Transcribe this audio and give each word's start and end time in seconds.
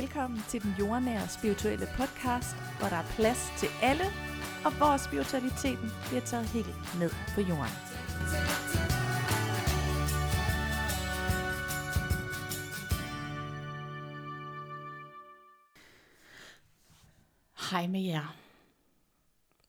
Velkommen 0.00 0.40
til 0.48 0.62
den 0.62 0.74
jordnære 0.78 1.28
spirituelle 1.28 1.86
podcast, 1.96 2.56
hvor 2.78 2.88
der 2.88 2.96
er 2.96 3.06
plads 3.16 3.52
til 3.58 3.68
alle, 3.82 4.04
og 4.64 4.76
hvor 4.76 4.96
spiritualiteten 4.96 5.88
bliver 6.08 6.20
taget 6.20 6.46
helt 6.46 6.98
ned 7.00 7.10
på 7.34 7.40
jorden. 7.40 7.76
Hej 17.70 17.86
med 17.86 18.00
jer. 18.00 18.36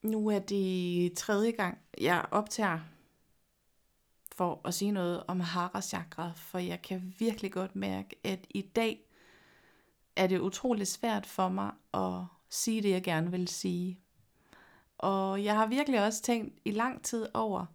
Nu 0.02 0.28
er 0.28 0.40
det 0.40 1.14
tredje 1.18 1.52
gang, 1.52 1.78
jeg 2.02 2.26
optager 2.32 2.80
for 4.36 4.62
at 4.66 4.74
sige 4.74 4.92
noget 4.92 5.24
om 5.28 5.40
Hara 5.40 5.82
Chakra, 5.82 6.32
for 6.36 6.60
jeg 6.60 6.82
kan 6.82 7.14
virkelig 7.20 7.52
godt 7.52 7.76
mærke, 7.76 8.16
at 8.24 8.40
i 8.50 8.62
dag 8.62 9.07
er 10.18 10.28
det 10.28 10.40
utrolig 10.40 10.88
svært 10.88 11.26
for 11.26 11.50
mig 11.50 11.72
at 11.94 12.26
sige 12.50 12.82
det, 12.82 12.90
jeg 12.90 13.04
gerne 13.04 13.32
vil 13.32 13.48
sige. 13.48 14.00
Og 14.98 15.44
jeg 15.44 15.56
har 15.56 15.68
virkelig 15.68 16.04
også 16.04 16.22
tænkt 16.22 16.60
i 16.66 16.72
lang 16.72 17.04
tid 17.04 17.28
over, 17.34 17.66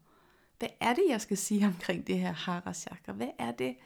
hvad 0.59 0.69
er 0.81 0.95
det, 0.95 1.05
jeg 1.09 1.21
skal 1.21 1.37
sige 1.37 1.67
omkring 1.75 2.07
det 2.07 2.19
her 2.19 2.33
Hara 2.33 2.73
Chakra? 2.73 3.13
Hvad 3.13 3.31
er 3.39 3.53
det? 3.53 3.77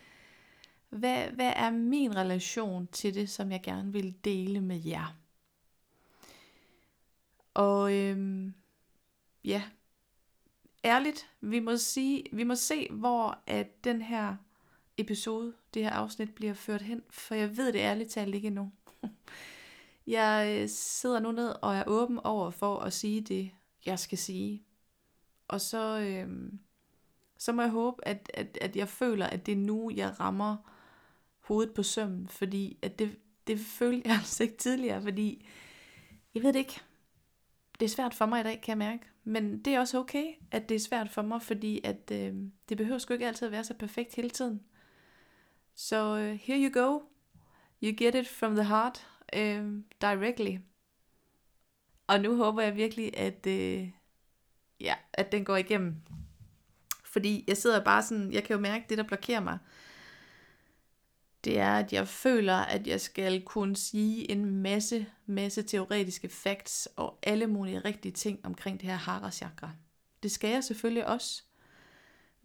Hvad, 0.88 1.26
hvad 1.28 1.52
er 1.56 1.70
min 1.70 2.16
relation 2.16 2.86
til 2.86 3.14
det, 3.14 3.30
som 3.30 3.52
jeg 3.52 3.62
gerne 3.62 3.92
vil 3.92 4.14
dele 4.24 4.60
med 4.60 4.80
jer? 4.84 5.16
Og 7.54 7.94
øhm, 7.94 8.54
ja, 9.44 9.62
ærligt, 10.84 11.30
vi 11.40 11.60
må, 11.60 11.76
sige, 11.76 12.24
vi 12.32 12.44
må 12.44 12.54
se, 12.54 12.88
hvor 12.90 13.38
at 13.46 13.84
den 13.84 14.02
her 14.02 14.36
episode, 14.98 15.52
det 15.74 15.82
her 15.82 15.90
afsnit 15.90 16.34
bliver 16.34 16.54
ført 16.54 16.82
hen, 16.82 17.02
for 17.10 17.34
jeg 17.34 17.56
ved 17.56 17.72
det 17.72 17.78
ærligt 17.78 18.10
talt 18.10 18.34
ikke 18.34 18.46
endnu. 18.46 18.72
Jeg 20.06 20.58
øh, 20.62 20.68
sidder 20.68 21.20
nu 21.20 21.32
ned 21.32 21.54
og 21.62 21.76
er 21.76 21.84
åben 21.86 22.18
over 22.18 22.50
for 22.50 22.78
at 22.78 22.92
sige 22.92 23.20
det, 23.20 23.50
jeg 23.86 23.98
skal 23.98 24.18
sige. 24.18 24.62
Og 25.48 25.60
så, 25.60 25.98
øh, 25.98 26.52
så 27.38 27.52
må 27.52 27.62
jeg 27.62 27.70
håbe, 27.70 28.08
at, 28.08 28.30
at, 28.34 28.58
at 28.60 28.76
jeg 28.76 28.88
føler, 28.88 29.26
at 29.26 29.46
det 29.46 29.52
er 29.52 29.56
nu, 29.56 29.90
jeg 29.94 30.20
rammer 30.20 30.56
hovedet 31.40 31.74
på 31.74 31.82
sømmen, 31.82 32.28
fordi 32.28 32.78
at 32.82 32.98
det, 32.98 33.18
det 33.46 33.60
følte 33.60 34.08
jeg 34.08 34.16
altså 34.18 34.42
ikke 34.42 34.56
tidligere, 34.56 35.02
fordi 35.02 35.46
jeg 36.34 36.42
ved 36.42 36.52
det 36.52 36.58
ikke. 36.58 36.80
Det 37.80 37.86
er 37.86 37.90
svært 37.90 38.14
for 38.14 38.26
mig 38.26 38.40
i 38.40 38.44
dag, 38.44 38.60
kan 38.60 38.68
jeg 38.68 38.78
mærke. 38.78 39.02
Men 39.24 39.58
det 39.58 39.74
er 39.74 39.80
også 39.80 39.98
okay, 39.98 40.26
at 40.50 40.68
det 40.68 40.74
er 40.74 40.78
svært 40.78 41.10
for 41.10 41.22
mig, 41.22 41.42
fordi 41.42 41.80
at, 41.84 42.10
øh, 42.12 42.34
det 42.68 42.76
behøver 42.76 42.98
sgu 42.98 43.12
ikke 43.12 43.26
altid 43.26 43.46
at 43.46 43.52
være 43.52 43.64
så 43.64 43.74
perfekt 43.74 44.14
hele 44.14 44.30
tiden. 44.30 44.60
Så 45.76 46.14
uh, 46.14 46.40
here 46.40 46.58
you 46.58 46.82
go. 46.82 47.02
You 47.82 47.96
get 47.96 48.14
it 48.14 48.28
from 48.28 48.54
the 48.54 48.64
heart 48.64 49.06
um, 49.36 49.84
directly. 50.00 50.58
Og 52.06 52.20
nu 52.20 52.36
håber 52.36 52.62
jeg 52.62 52.76
virkelig, 52.76 53.16
at, 53.18 53.46
uh, 53.46 53.88
ja, 54.80 54.94
at 55.12 55.32
den 55.32 55.44
går 55.44 55.56
igennem. 55.56 55.96
Fordi 57.04 57.44
jeg 57.48 57.56
sidder 57.56 57.84
bare 57.84 58.02
sådan, 58.02 58.32
jeg 58.32 58.44
kan 58.44 58.56
jo 58.56 58.60
mærke, 58.60 58.84
det 58.88 58.98
der 58.98 59.04
blokerer 59.04 59.40
mig, 59.40 59.58
det 61.44 61.58
er, 61.58 61.72
at 61.72 61.92
jeg 61.92 62.08
føler, 62.08 62.56
at 62.56 62.86
jeg 62.86 63.00
skal 63.00 63.42
kunne 63.42 63.76
sige 63.76 64.30
en 64.30 64.62
masse, 64.62 65.06
masse 65.26 65.62
teoretiske 65.62 66.28
facts 66.28 66.88
og 66.96 67.18
alle 67.22 67.46
mulige 67.46 67.78
rigtige 67.78 68.12
ting 68.12 68.40
omkring 68.44 68.80
det 68.80 68.88
her 68.88 68.96
hara 68.96 69.30
chakra. 69.30 69.70
Det 70.22 70.30
skal 70.30 70.50
jeg 70.50 70.64
selvfølgelig 70.64 71.06
også. 71.06 71.42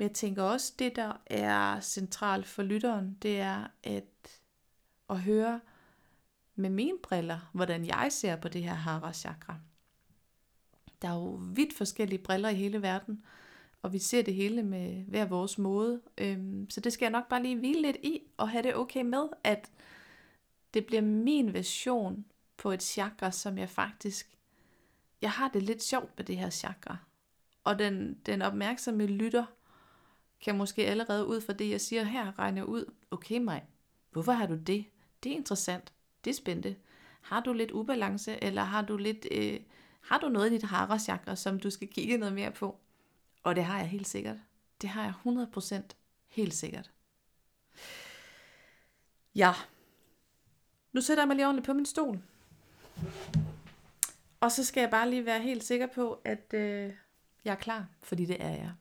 Men 0.02 0.08
jeg 0.08 0.16
tænker 0.16 0.44
også, 0.44 0.74
det 0.80 0.96
der 0.96 1.22
er 1.26 1.80
centralt 1.80 2.48
for 2.48 2.64
lytteren, 2.64 3.18
det 3.22 3.40
er 3.40 3.68
at, 3.84 4.42
at 5.10 5.20
høre 5.20 5.60
med 6.56 6.70
mine 6.70 6.98
briller, 7.04 7.50
hvordan 7.54 7.86
jeg 7.86 8.08
ser 8.12 8.36
på 8.36 8.48
det 8.48 8.64
her 8.64 8.74
hara 8.74 9.14
chakra. 9.14 9.56
Der 11.02 11.08
er 11.08 11.14
jo 11.14 11.40
vidt 11.42 11.74
forskellige 11.74 12.24
briller 12.24 12.50
i 12.50 12.56
hele 12.56 12.82
verden, 12.82 13.26
og 13.82 13.94
vi 13.94 14.00
ser 14.00 14.24
det 14.24 14.34
hele 14.34 14.64
med 14.64 15.04
hver 15.04 15.26
vores 15.26 15.58
måde. 15.58 16.02
Øhm, 16.18 16.70
så 16.70 16.80
det 16.80 16.94
skal 16.94 17.06
jeg 17.06 17.12
nok 17.12 17.30
bare 17.30 17.44
lige 17.44 17.58
hvile 17.58 17.82
lidt 17.82 17.98
i, 18.04 18.22
og 18.38 18.50
have 18.50 18.64
det 18.64 18.76
okay 18.76 19.02
med, 19.02 19.28
at 19.44 19.72
det 20.74 20.86
bliver 20.86 21.02
min 21.02 21.54
version 21.54 22.26
på 22.58 22.72
et 22.72 22.84
chakra, 22.84 23.32
som 23.32 23.58
jeg 23.58 23.70
faktisk... 23.70 24.38
Jeg 25.22 25.32
har 25.32 25.50
det 25.50 25.64
lidt 25.64 25.84
sjovt 25.84 26.18
med 26.18 26.26
det 26.26 26.38
her 26.38 26.50
chakra. 26.50 26.98
Og 27.64 27.80
den, 27.80 28.14
den 28.26 28.42
opmærksomme 28.42 29.06
lytter 29.06 29.46
kan 30.42 30.58
måske 30.58 30.88
allerede 30.88 31.26
ud 31.26 31.42
fra 31.42 31.54
det, 31.54 31.70
jeg 31.70 31.82
siger 31.82 32.04
her, 32.04 32.40
regne 32.40 32.70
ud, 32.70 32.94
okay 33.12 33.38
mig, 33.38 33.66
hvorfor 34.12 34.32
har 34.32 34.46
du 34.46 34.56
det? 34.56 34.86
Det 35.24 35.32
er 35.32 35.36
interessant, 35.36 35.94
det 36.24 36.30
er 36.30 36.36
spændende. 36.36 36.76
Har 37.22 37.40
du 37.40 37.54
lidt 37.54 37.72
ubalance, 37.72 38.44
eller 38.44 38.64
har 38.64 38.82
du 38.82 38.98
lidt, 38.98 39.28
øh, 39.32 39.60
har 40.02 40.18
du 40.18 40.30
noget 40.30 40.52
i 40.52 40.54
dit 40.54 40.64
harachakra, 40.64 41.36
som 41.36 41.60
du 41.60 41.70
skal 41.70 41.88
kigge 41.88 42.18
noget 42.18 42.34
mere 42.34 42.52
på? 42.52 42.80
Og 43.44 43.56
det 43.56 43.64
har 43.64 43.78
jeg 43.80 43.88
helt 43.88 44.08
sikkert. 44.08 44.38
Det 44.82 44.90
har 44.90 45.04
jeg 45.04 45.14
100% 45.14 45.96
helt 46.28 46.54
sikkert. 46.54 46.92
Ja. 49.36 49.54
Nu 50.94 51.02
sætter 51.02 51.24
jeg 51.24 51.28
mig 51.28 51.36
lige 51.36 51.46
ordentligt 51.46 51.66
på 51.66 51.74
min 51.74 51.86
stol. 51.86 52.22
Og 54.40 54.52
så 54.52 54.66
skal 54.66 54.82
jeg 54.82 54.90
bare 54.90 55.10
lige 55.10 55.26
være 55.26 55.42
helt 55.42 55.64
sikker 55.64 55.88
på, 55.88 56.22
at 56.24 56.54
øh, 56.54 56.94
jeg 57.46 57.52
er 57.52 57.56
klar, 57.56 57.86
fordi 58.04 58.26
det 58.26 58.44
er 58.44 58.50
jeg. 58.50 58.72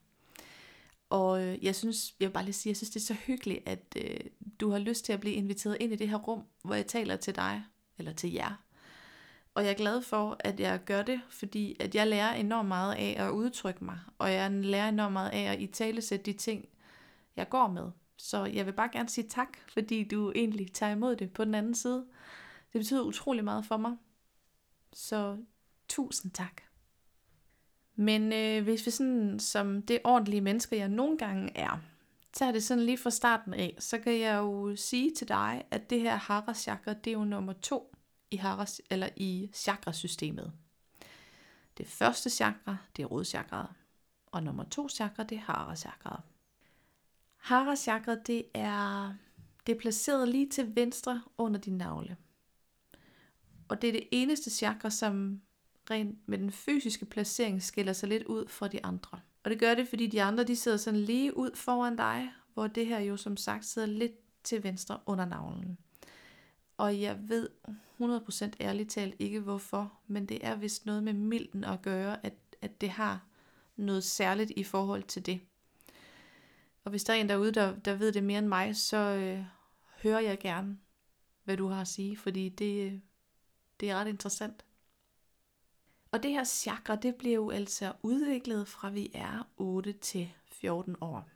Og 1.10 1.42
øh, 1.42 1.64
jeg 1.64 1.74
synes, 1.74 2.14
jeg 2.20 2.28
vil 2.28 2.32
bare 2.32 2.44
lige 2.44 2.54
sige, 2.54 2.70
jeg 2.70 2.76
synes, 2.76 2.90
det 2.90 3.00
er 3.00 3.04
så 3.04 3.14
hyggeligt, 3.14 3.68
at 3.68 3.96
øh, 3.96 4.20
du 4.60 4.70
har 4.70 4.78
lyst 4.78 5.04
til 5.04 5.12
at 5.12 5.20
blive 5.20 5.34
inviteret 5.34 5.76
ind 5.80 5.92
i 5.92 5.96
det 5.96 6.08
her 6.08 6.16
rum, 6.16 6.42
hvor 6.64 6.74
jeg 6.74 6.86
taler 6.86 7.16
til 7.16 7.34
dig, 7.34 7.64
eller 7.98 8.12
til 8.12 8.32
jer. 8.32 8.64
Og 9.54 9.64
jeg 9.64 9.70
er 9.70 9.76
glad 9.76 10.02
for, 10.02 10.36
at 10.40 10.60
jeg 10.60 10.84
gør 10.84 11.02
det, 11.02 11.20
fordi 11.30 11.76
at 11.80 11.94
jeg 11.94 12.06
lærer 12.06 12.34
enormt 12.34 12.68
meget 12.68 12.94
af 12.94 13.16
at 13.18 13.30
udtrykke 13.30 13.84
mig, 13.84 13.98
og 14.18 14.32
jeg 14.32 14.50
lærer 14.50 14.88
enormt 14.88 15.12
meget 15.12 15.30
af 15.30 15.42
at 15.42 15.60
i 15.60 15.66
tale 15.66 16.02
sætte 16.02 16.24
de 16.24 16.38
ting, 16.38 16.68
jeg 17.36 17.48
går 17.48 17.68
med. 17.68 17.90
Så 18.16 18.44
jeg 18.44 18.66
vil 18.66 18.72
bare 18.72 18.88
gerne 18.92 19.08
sige 19.08 19.28
tak, 19.28 19.48
fordi 19.68 20.04
du 20.04 20.32
egentlig 20.34 20.72
tager 20.72 20.92
imod 20.92 21.16
det 21.16 21.32
på 21.32 21.44
den 21.44 21.54
anden 21.54 21.74
side. 21.74 22.06
Det 22.72 22.78
betyder 22.78 23.02
utrolig 23.02 23.44
meget 23.44 23.64
for 23.66 23.76
mig. 23.76 23.96
Så 24.92 25.36
tusind 25.88 26.32
tak. 26.32 26.69
Men 28.00 28.32
øh, 28.32 28.62
hvis 28.62 28.86
vi 28.86 28.90
sådan, 28.90 29.38
som 29.38 29.82
det 29.82 29.98
ordentlige 30.04 30.40
menneske, 30.40 30.76
jeg 30.76 30.88
nogle 30.88 31.18
gange 31.18 31.56
er, 31.56 31.80
tager 32.32 32.52
det 32.52 32.62
sådan 32.62 32.84
lige 32.84 32.98
fra 32.98 33.10
starten 33.10 33.54
af, 33.54 33.76
så 33.78 33.98
kan 33.98 34.20
jeg 34.20 34.36
jo 34.36 34.76
sige 34.76 35.14
til 35.14 35.28
dig, 35.28 35.64
at 35.70 35.90
det 35.90 36.00
her 36.00 36.16
hara 36.16 36.54
chakra, 36.54 36.92
det 36.92 37.10
er 37.10 37.14
jo 37.14 37.24
nummer 37.24 37.52
to 37.52 37.96
i, 38.30 38.36
hara, 38.36 38.66
eller 38.90 39.08
i 39.16 39.50
chakrasystemet. 39.52 40.52
Det 41.78 41.86
første 41.86 42.30
chakra, 42.30 42.76
det 42.96 43.02
er 43.02 43.06
rodchakraet. 43.06 43.68
Og 44.26 44.42
nummer 44.42 44.64
to 44.64 44.88
chakra, 44.88 45.22
det 45.22 45.36
er 45.36 45.52
hara 45.52 45.76
chakraet. 45.76 46.22
Hara 47.36 48.16
det 48.26 48.44
er, 48.54 49.14
det 49.66 49.74
er 49.74 49.80
placeret 49.80 50.28
lige 50.28 50.48
til 50.48 50.76
venstre 50.76 51.22
under 51.38 51.60
din 51.60 51.78
navle. 51.78 52.16
Og 53.68 53.82
det 53.82 53.88
er 53.88 53.92
det 53.92 54.08
eneste 54.12 54.50
chakra, 54.50 54.90
som 54.90 55.40
rent 55.90 56.28
med 56.28 56.38
den 56.38 56.52
fysiske 56.52 57.04
placering 57.04 57.62
skiller 57.62 57.92
sig 57.92 58.08
lidt 58.08 58.24
ud 58.24 58.48
fra 58.48 58.68
de 58.68 58.84
andre. 58.84 59.20
Og 59.44 59.50
det 59.50 59.58
gør 59.58 59.74
det, 59.74 59.88
fordi 59.88 60.06
de 60.06 60.22
andre 60.22 60.44
de 60.44 60.56
sidder 60.56 60.76
sådan 60.76 61.00
lige 61.00 61.36
ud 61.36 61.50
foran 61.54 61.96
dig, 61.96 62.32
hvor 62.54 62.66
det 62.66 62.86
her 62.86 62.98
jo 62.98 63.16
som 63.16 63.36
sagt 63.36 63.64
sidder 63.64 63.88
lidt 63.88 64.12
til 64.44 64.62
venstre 64.62 65.00
under 65.06 65.24
navlen. 65.24 65.78
Og 66.76 67.00
jeg 67.00 67.18
ved 67.28 67.48
100% 68.00 68.50
ærligt 68.60 68.90
talt 68.90 69.14
ikke 69.18 69.40
hvorfor, 69.40 69.92
men 70.06 70.26
det 70.26 70.46
er 70.46 70.54
vist 70.54 70.86
noget 70.86 71.02
med 71.02 71.12
milden 71.12 71.64
at 71.64 71.82
gøre, 71.82 72.26
at, 72.26 72.34
at 72.62 72.80
det 72.80 72.90
har 72.90 73.26
noget 73.76 74.04
særligt 74.04 74.52
i 74.56 74.64
forhold 74.64 75.02
til 75.02 75.26
det. 75.26 75.40
Og 76.84 76.90
hvis 76.90 77.04
der 77.04 77.12
er 77.12 77.16
en 77.16 77.28
derude, 77.28 77.52
der, 77.52 77.78
der 77.78 77.94
ved 77.94 78.12
det 78.12 78.24
mere 78.24 78.38
end 78.38 78.46
mig, 78.46 78.76
så 78.76 78.96
øh, 78.96 79.44
hører 80.02 80.20
jeg 80.20 80.38
gerne, 80.38 80.78
hvad 81.44 81.56
du 81.56 81.68
har 81.68 81.80
at 81.80 81.88
sige, 81.88 82.16
fordi 82.16 82.48
det, 82.48 82.86
øh, 82.86 82.98
det 83.80 83.90
er 83.90 83.96
ret 83.96 84.08
interessant. 84.08 84.64
Og 86.12 86.22
det 86.22 86.30
her 86.30 86.44
chakra, 86.44 86.96
det 86.96 87.14
bliver 87.14 87.34
jo 87.34 87.50
altså 87.50 87.92
udviklet 88.02 88.68
fra 88.68 88.90
vi 88.90 89.10
er 89.14 89.48
8 89.56 89.92
til 89.92 90.32
14 90.46 90.96
år. 91.00 91.28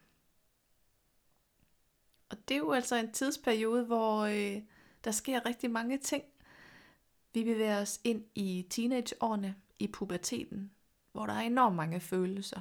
Og 2.29 2.49
det 2.49 2.55
er 2.55 2.59
jo 2.59 2.73
altså 2.73 2.97
en 2.97 3.13
tidsperiode, 3.13 3.85
hvor 3.85 4.21
øh, 4.21 4.63
der 5.05 5.11
sker 5.11 5.47
rigtig 5.47 5.71
mange 5.71 5.99
ting. 5.99 6.25
Vi 7.35 7.45
bevæger 7.45 7.81
os 7.81 8.01
ind 8.05 8.25
i 8.35 8.67
teenageårene, 8.71 9.55
i 9.79 9.87
puberteten, 9.87 10.71
hvor 11.13 11.27
der 11.27 11.33
er 11.33 11.41
enormt 11.41 11.77
mange 11.77 12.01
følelser. 12.01 12.61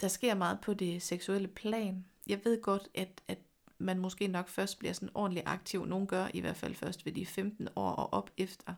Der 0.00 0.08
sker 0.08 0.34
meget 0.34 0.60
på 0.60 0.74
det 0.74 1.02
seksuelle 1.02 1.48
plan. 1.48 2.04
Jeg 2.26 2.44
ved 2.44 2.62
godt, 2.62 2.88
at, 2.94 3.22
at 3.28 3.38
man 3.78 3.98
måske 3.98 4.26
nok 4.26 4.48
først 4.48 4.78
bliver 4.78 4.92
sådan 4.92 5.10
ordentligt 5.14 5.48
aktiv. 5.48 5.86
Nogle 5.86 6.06
gør 6.06 6.28
i 6.34 6.40
hvert 6.40 6.56
fald 6.56 6.74
først 6.74 7.06
ved 7.06 7.12
de 7.12 7.26
15 7.26 7.68
år 7.76 7.90
og 7.90 8.12
op 8.12 8.30
efter. 8.36 8.74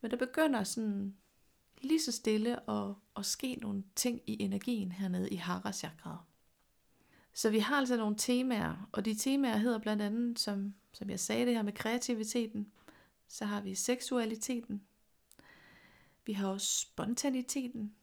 Men 0.00 0.10
der 0.10 0.16
begynder 0.16 0.64
sådan 0.64 1.16
lige 1.82 2.02
så 2.02 2.12
stille 2.12 2.58
og, 2.58 2.98
og 3.14 3.24
ske 3.24 3.54
nogle 3.54 3.84
ting 3.96 4.20
i 4.26 4.42
energien 4.42 4.92
hernede 4.92 5.30
i 5.30 5.36
Hara 5.36 5.72
Chakraet. 5.72 6.18
Så 7.34 7.50
vi 7.50 7.58
har 7.58 7.76
altså 7.76 7.96
nogle 7.96 8.16
temaer, 8.18 8.88
og 8.92 9.04
de 9.04 9.14
temaer 9.14 9.56
hedder 9.56 9.78
blandt 9.78 10.02
andet, 10.02 10.38
som, 10.38 10.74
som 10.92 11.10
jeg 11.10 11.20
sagde 11.20 11.46
det 11.46 11.54
her 11.54 11.62
med 11.62 11.72
kreativiteten, 11.72 12.72
Så 13.28 13.44
har 13.44 13.60
vi 13.60 13.74
seksualiteten. 13.74 14.82
Vi 16.26 16.32
har 16.32 16.48
også 16.48 16.80
spontaniteten. 16.80 17.94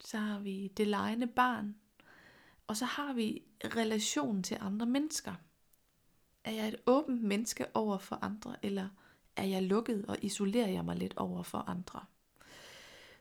Så 0.00 0.18
har 0.18 0.38
vi 0.38 0.68
det 0.76 0.86
lejende 0.86 1.26
barn. 1.26 1.76
Og 2.66 2.76
så 2.76 2.84
har 2.84 3.12
vi 3.12 3.42
relation 3.64 4.42
til 4.42 4.56
andre 4.60 4.86
mennesker. 4.86 5.34
Er 6.44 6.52
jeg 6.52 6.68
et 6.68 6.76
åbent 6.86 7.22
menneske 7.22 7.66
over 7.76 7.98
for 7.98 8.18
andre, 8.22 8.56
eller 8.62 8.88
er 9.36 9.44
jeg 9.44 9.62
lukket 9.62 10.04
og 10.06 10.16
isolerer 10.22 10.68
jeg 10.68 10.84
mig 10.84 10.96
lidt 10.96 11.16
over 11.16 11.42
for 11.42 11.58
andre? 11.58 12.04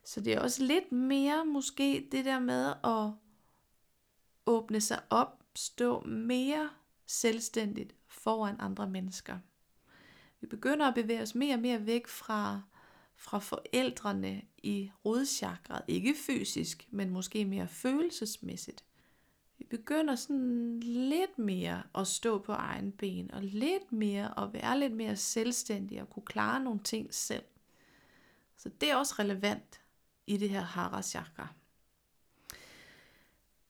Så 0.07 0.21
det 0.21 0.33
er 0.33 0.39
også 0.39 0.63
lidt 0.63 0.91
mere 0.91 1.45
måske 1.45 2.07
det 2.11 2.25
der 2.25 2.39
med 2.39 2.73
at 2.83 3.11
åbne 4.45 4.81
sig 4.81 4.99
op, 5.09 5.43
stå 5.55 6.01
mere 6.01 6.69
selvstændigt 7.05 7.95
foran 8.07 8.55
andre 8.59 8.89
mennesker. 8.89 9.39
Vi 10.41 10.47
begynder 10.47 10.87
at 10.87 10.95
bevæge 10.95 11.21
os 11.21 11.35
mere 11.35 11.55
og 11.55 11.59
mere 11.59 11.85
væk 11.85 12.07
fra, 12.07 12.61
fra 13.15 13.39
forældrene 13.39 14.41
i 14.57 14.91
rodchakret. 15.05 15.81
Ikke 15.87 16.15
fysisk, 16.25 16.87
men 16.91 17.09
måske 17.09 17.45
mere 17.45 17.67
følelsesmæssigt. 17.67 18.83
Vi 19.57 19.65
begynder 19.69 20.15
sådan 20.15 20.79
lidt 20.79 21.39
mere 21.39 21.83
at 21.95 22.07
stå 22.07 22.39
på 22.39 22.51
egen 22.51 22.91
ben, 22.91 23.31
og 23.31 23.43
lidt 23.43 23.91
mere 23.91 24.39
at 24.39 24.53
være 24.53 24.79
lidt 24.79 24.93
mere 24.93 25.15
selvstændige 25.15 26.01
og 26.01 26.09
kunne 26.09 26.25
klare 26.25 26.59
nogle 26.59 26.79
ting 26.83 27.13
selv. 27.13 27.43
Så 28.57 28.69
det 28.69 28.91
er 28.91 28.95
også 28.95 29.15
relevant 29.19 29.81
i 30.27 30.37
det 30.37 30.49
her 30.49 30.61
hara 30.61 31.01
chakra. 31.01 31.47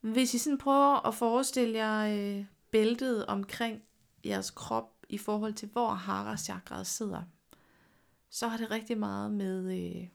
Hvis 0.02 0.34
I 0.34 0.38
sådan 0.38 0.58
prøver 0.58 1.08
at 1.08 1.16
forestille 1.16 1.78
jer 1.78 2.18
øh, 2.18 2.46
bæltet 2.72 3.26
omkring 3.26 3.84
jeres 4.26 4.52
krop 4.52 5.06
i 5.10 5.18
forhold 5.18 5.54
til, 5.54 5.70
hvor 5.70 5.90
hara 5.90 6.38
chakraet 6.38 6.88
sidder, 6.88 7.22
så 8.30 8.48
har 8.48 8.58
det 8.58 8.72
rigtig 8.72 8.98
meget 8.98 9.32
med 9.32 9.80
øh, 9.80 10.08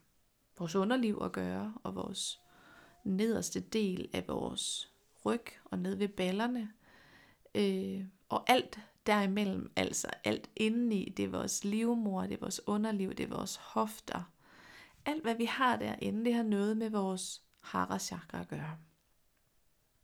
vores 0.59 0.75
underliv 0.75 1.19
at 1.23 1.33
gøre, 1.33 1.75
og 1.83 1.95
vores 1.95 2.41
nederste 3.05 3.61
del 3.61 4.09
af 4.13 4.25
vores 4.29 4.93
ryg 5.25 5.45
og 5.65 5.79
ned 5.79 5.95
ved 5.95 6.09
ballerne. 6.09 6.73
Øh, 7.55 8.05
og 8.29 8.51
alt 8.51 8.81
derimellem, 9.07 9.73
altså 9.77 10.09
alt 10.25 10.51
indeni, 10.57 11.13
det 11.17 11.25
er 11.25 11.29
vores 11.29 11.65
livmor, 11.65 12.23
det 12.23 12.33
er 12.33 12.41
vores 12.41 12.61
underliv, 12.67 13.15
det 13.15 13.25
er 13.25 13.37
vores 13.37 13.57
hofter. 13.57 14.33
Alt 15.05 15.23
hvad 15.23 15.35
vi 15.35 15.45
har 15.45 15.77
derinde, 15.77 16.25
det 16.25 16.35
har 16.35 16.43
noget 16.43 16.77
med 16.77 16.91
vores 16.91 17.43
hara 17.61 17.99
chakra 17.99 18.41
at 18.41 18.49
gøre. 18.49 18.77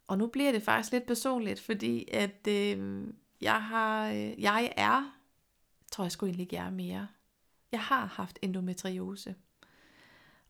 Og 0.06 0.18
nu 0.18 0.26
bliver 0.26 0.52
det 0.52 0.62
faktisk 0.62 0.92
lidt 0.92 1.06
personligt, 1.06 1.60
fordi 1.60 2.08
at 2.12 2.46
øh, 2.48 3.06
jeg 3.40 3.62
har, 3.62 4.08
øh, 4.08 4.40
jeg 4.40 4.72
er, 4.76 5.18
tror 5.90 6.04
jeg 6.04 6.12
skulle 6.12 6.30
egentlig 6.30 6.44
ikke 6.44 6.56
er 6.56 6.70
mere. 6.70 7.08
Jeg 7.72 7.80
har 7.80 8.06
haft 8.06 8.38
endometriose. 8.42 9.34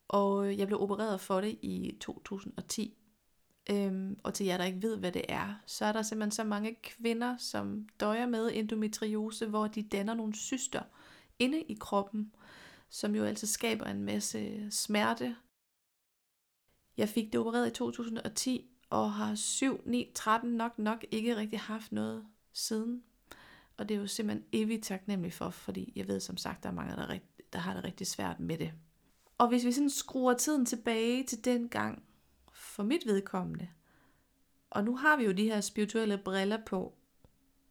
Og 0.09 0.59
jeg 0.59 0.67
blev 0.67 0.81
opereret 0.81 1.21
for 1.21 1.41
det 1.41 1.59
i 1.63 1.97
2010. 2.01 2.99
Øhm, 3.71 4.19
og 4.23 4.35
til 4.35 4.47
jer, 4.47 4.57
der 4.57 4.65
ikke 4.65 4.83
ved, 4.83 4.97
hvad 4.97 5.13
det 5.13 5.25
er, 5.29 5.55
så 5.67 5.85
er 5.85 5.93
der 5.93 6.03
simpelthen 6.03 6.31
så 6.31 6.45
mange 6.45 6.77
kvinder, 6.83 7.37
som 7.37 7.89
døjer 8.01 8.27
med 8.27 8.51
endometriose, 8.55 9.47
hvor 9.47 9.67
de 9.67 9.83
danner 9.83 10.15
nogle 10.15 10.35
syster 10.35 10.83
inde 11.39 11.61
i 11.61 11.77
kroppen, 11.81 12.33
som 12.91 13.15
jo 13.15 13.25
altså 13.25 13.47
skaber 13.47 13.87
en 13.87 14.03
masse 14.03 14.71
smerte. 14.71 15.37
Jeg 16.97 17.09
fik 17.09 17.33
det 17.33 17.41
opereret 17.41 17.67
i 17.67 17.71
2010, 17.71 18.71
og 18.91 19.13
har 19.13 19.35
7, 19.35 19.83
9, 19.87 20.13
13 20.15 20.51
nok 20.51 20.79
nok 20.79 21.05
ikke 21.11 21.37
rigtig 21.37 21.61
haft 21.61 21.93
noget 21.93 22.27
siden. 22.53 23.03
Og 23.77 23.89
det 23.89 23.95
er 23.95 23.99
jo 23.99 24.07
simpelthen 24.07 24.47
evigt 24.53 24.85
taknemmelig 24.85 25.33
for, 25.33 25.51
fordi 25.51 25.93
jeg 25.97 26.09
ved 26.09 26.21
som 26.21 26.37
sagt, 26.37 26.63
der 26.63 26.69
er 26.69 26.75
mange, 26.75 26.97
der, 26.97 27.11
rigt, 27.11 27.53
der 27.53 27.59
har 27.59 27.75
det 27.75 27.85
rigtig 27.85 28.07
svært 28.07 28.41
med 28.41 28.59
det. 28.59 28.73
Og 29.39 29.49
hvis 29.49 29.65
vi 29.65 29.73
sådan 29.73 29.91
skruer 29.91 30.35
tiden 30.35 30.67
tilbage 30.67 31.25
til 31.25 31.45
den 31.45 31.69
gang, 31.69 32.03
for 32.53 32.83
mit 32.83 33.07
vedkommende, 33.07 33.69
og 34.71 34.85
nu 34.85 34.97
har 34.97 35.17
vi 35.17 35.25
jo 35.25 35.33
de 35.33 35.45
her 35.45 35.61
spirituelle 35.61 36.19
briller 36.19 36.65
på, 36.67 36.95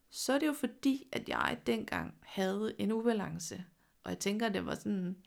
så 0.09 0.33
er 0.33 0.39
det 0.39 0.47
jo 0.47 0.53
fordi, 0.53 1.07
at 1.11 1.29
jeg 1.29 1.57
dengang 1.65 2.13
havde 2.21 2.75
en 2.79 2.91
ubalance. 2.91 3.65
Og 4.07 4.11
jeg 4.11 4.19
tænker, 4.19 4.49
det 4.49 4.65
var 4.65 4.75
sådan, 4.75 5.17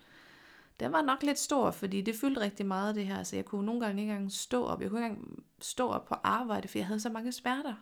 den 0.80 0.92
var 0.92 1.02
nok 1.02 1.22
lidt 1.22 1.38
stor, 1.38 1.70
fordi 1.70 2.00
det 2.00 2.16
fyldte 2.16 2.40
rigtig 2.40 2.66
meget 2.66 2.94
det 2.94 3.06
her, 3.06 3.22
så 3.22 3.36
jeg 3.36 3.44
kunne 3.44 3.66
nogle 3.66 3.80
gange 3.80 4.02
ikke 4.02 4.12
engang 4.12 4.32
stå 4.32 4.64
op. 4.64 4.82
Jeg 4.82 4.90
kunne 4.90 5.00
ikke 5.00 5.12
engang 5.12 5.44
stå 5.60 5.88
op 5.88 6.04
på 6.04 6.14
arbejde, 6.14 6.68
for 6.68 6.78
jeg 6.78 6.86
havde 6.86 7.00
så 7.00 7.10
mange 7.10 7.32
smerter. 7.32 7.74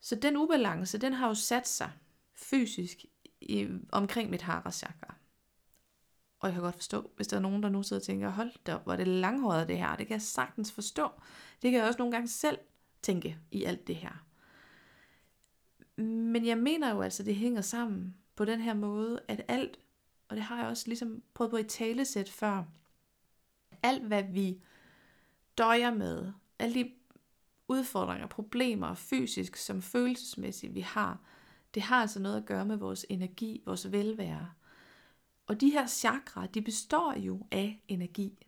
Så 0.00 0.14
den 0.14 0.36
ubalance, 0.36 0.98
den 0.98 1.12
har 1.12 1.28
jo 1.28 1.34
sat 1.34 1.68
sig 1.68 1.90
fysisk 2.34 3.04
i, 3.40 3.68
omkring 3.92 4.30
mit 4.30 4.42
harachakra. 4.42 5.14
Og 6.38 6.48
jeg 6.48 6.54
kan 6.54 6.62
godt 6.62 6.74
forstå, 6.74 7.10
hvis 7.16 7.26
der 7.26 7.36
er 7.36 7.40
nogen, 7.40 7.62
der 7.62 7.68
nu 7.68 7.82
sidder 7.82 8.00
og 8.00 8.06
tænker, 8.06 8.30
hold 8.30 8.52
da 8.66 8.74
op, 8.74 8.84
hvor 8.84 8.92
er 8.92 8.96
det 8.96 9.08
langhåret 9.08 9.68
det 9.68 9.78
her. 9.78 9.96
Det 9.96 10.06
kan 10.06 10.14
jeg 10.14 10.22
sagtens 10.22 10.72
forstå. 10.72 11.08
Det 11.62 11.70
kan 11.70 11.80
jeg 11.80 11.88
også 11.88 11.98
nogle 11.98 12.12
gange 12.12 12.28
selv 12.28 12.58
tænke 13.02 13.38
i 13.50 13.64
alt 13.64 13.86
det 13.86 13.96
her. 13.96 14.24
Men 16.02 16.46
jeg 16.46 16.58
mener 16.58 16.94
jo 16.94 17.02
altså, 17.02 17.22
det 17.22 17.36
hænger 17.36 17.60
sammen 17.60 18.14
på 18.38 18.44
den 18.44 18.60
her 18.60 18.74
måde, 18.74 19.20
at 19.28 19.42
alt 19.48 19.78
og 20.28 20.36
det 20.36 20.44
har 20.44 20.58
jeg 20.58 20.66
også 20.66 20.84
ligesom 20.86 21.22
prøvet 21.34 21.50
på 21.50 21.56
i 21.56 21.64
talesæt 21.64 22.28
før, 22.28 22.64
alt 23.82 24.02
hvad 24.02 24.22
vi 24.22 24.60
døjer 25.58 25.94
med, 25.94 26.32
alle 26.58 26.74
de 26.74 26.90
udfordringer, 27.68 28.26
problemer, 28.26 28.94
fysisk 28.94 29.56
som 29.56 29.82
følelsesmæssigt, 29.82 30.74
vi 30.74 30.80
har, 30.80 31.20
det 31.74 31.82
har 31.82 32.00
altså 32.00 32.20
noget 32.20 32.36
at 32.36 32.46
gøre 32.46 32.64
med 32.64 32.76
vores 32.76 33.06
energi, 33.08 33.62
vores 33.66 33.92
velvære. 33.92 34.50
Og 35.46 35.60
de 35.60 35.70
her 35.70 35.86
chakra, 35.86 36.46
de 36.46 36.62
består 36.62 37.14
jo 37.18 37.46
af 37.50 37.82
energi. 37.88 38.46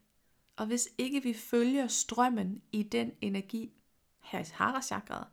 Og 0.57 0.67
hvis 0.67 0.89
ikke 0.99 1.23
vi 1.23 1.35
følger 1.35 1.87
strømmen 1.87 2.63
i 2.73 2.83
den 2.83 3.13
energi, 3.21 3.73
her 4.21 4.79
i 4.79 4.83
chakraet, 4.83 5.27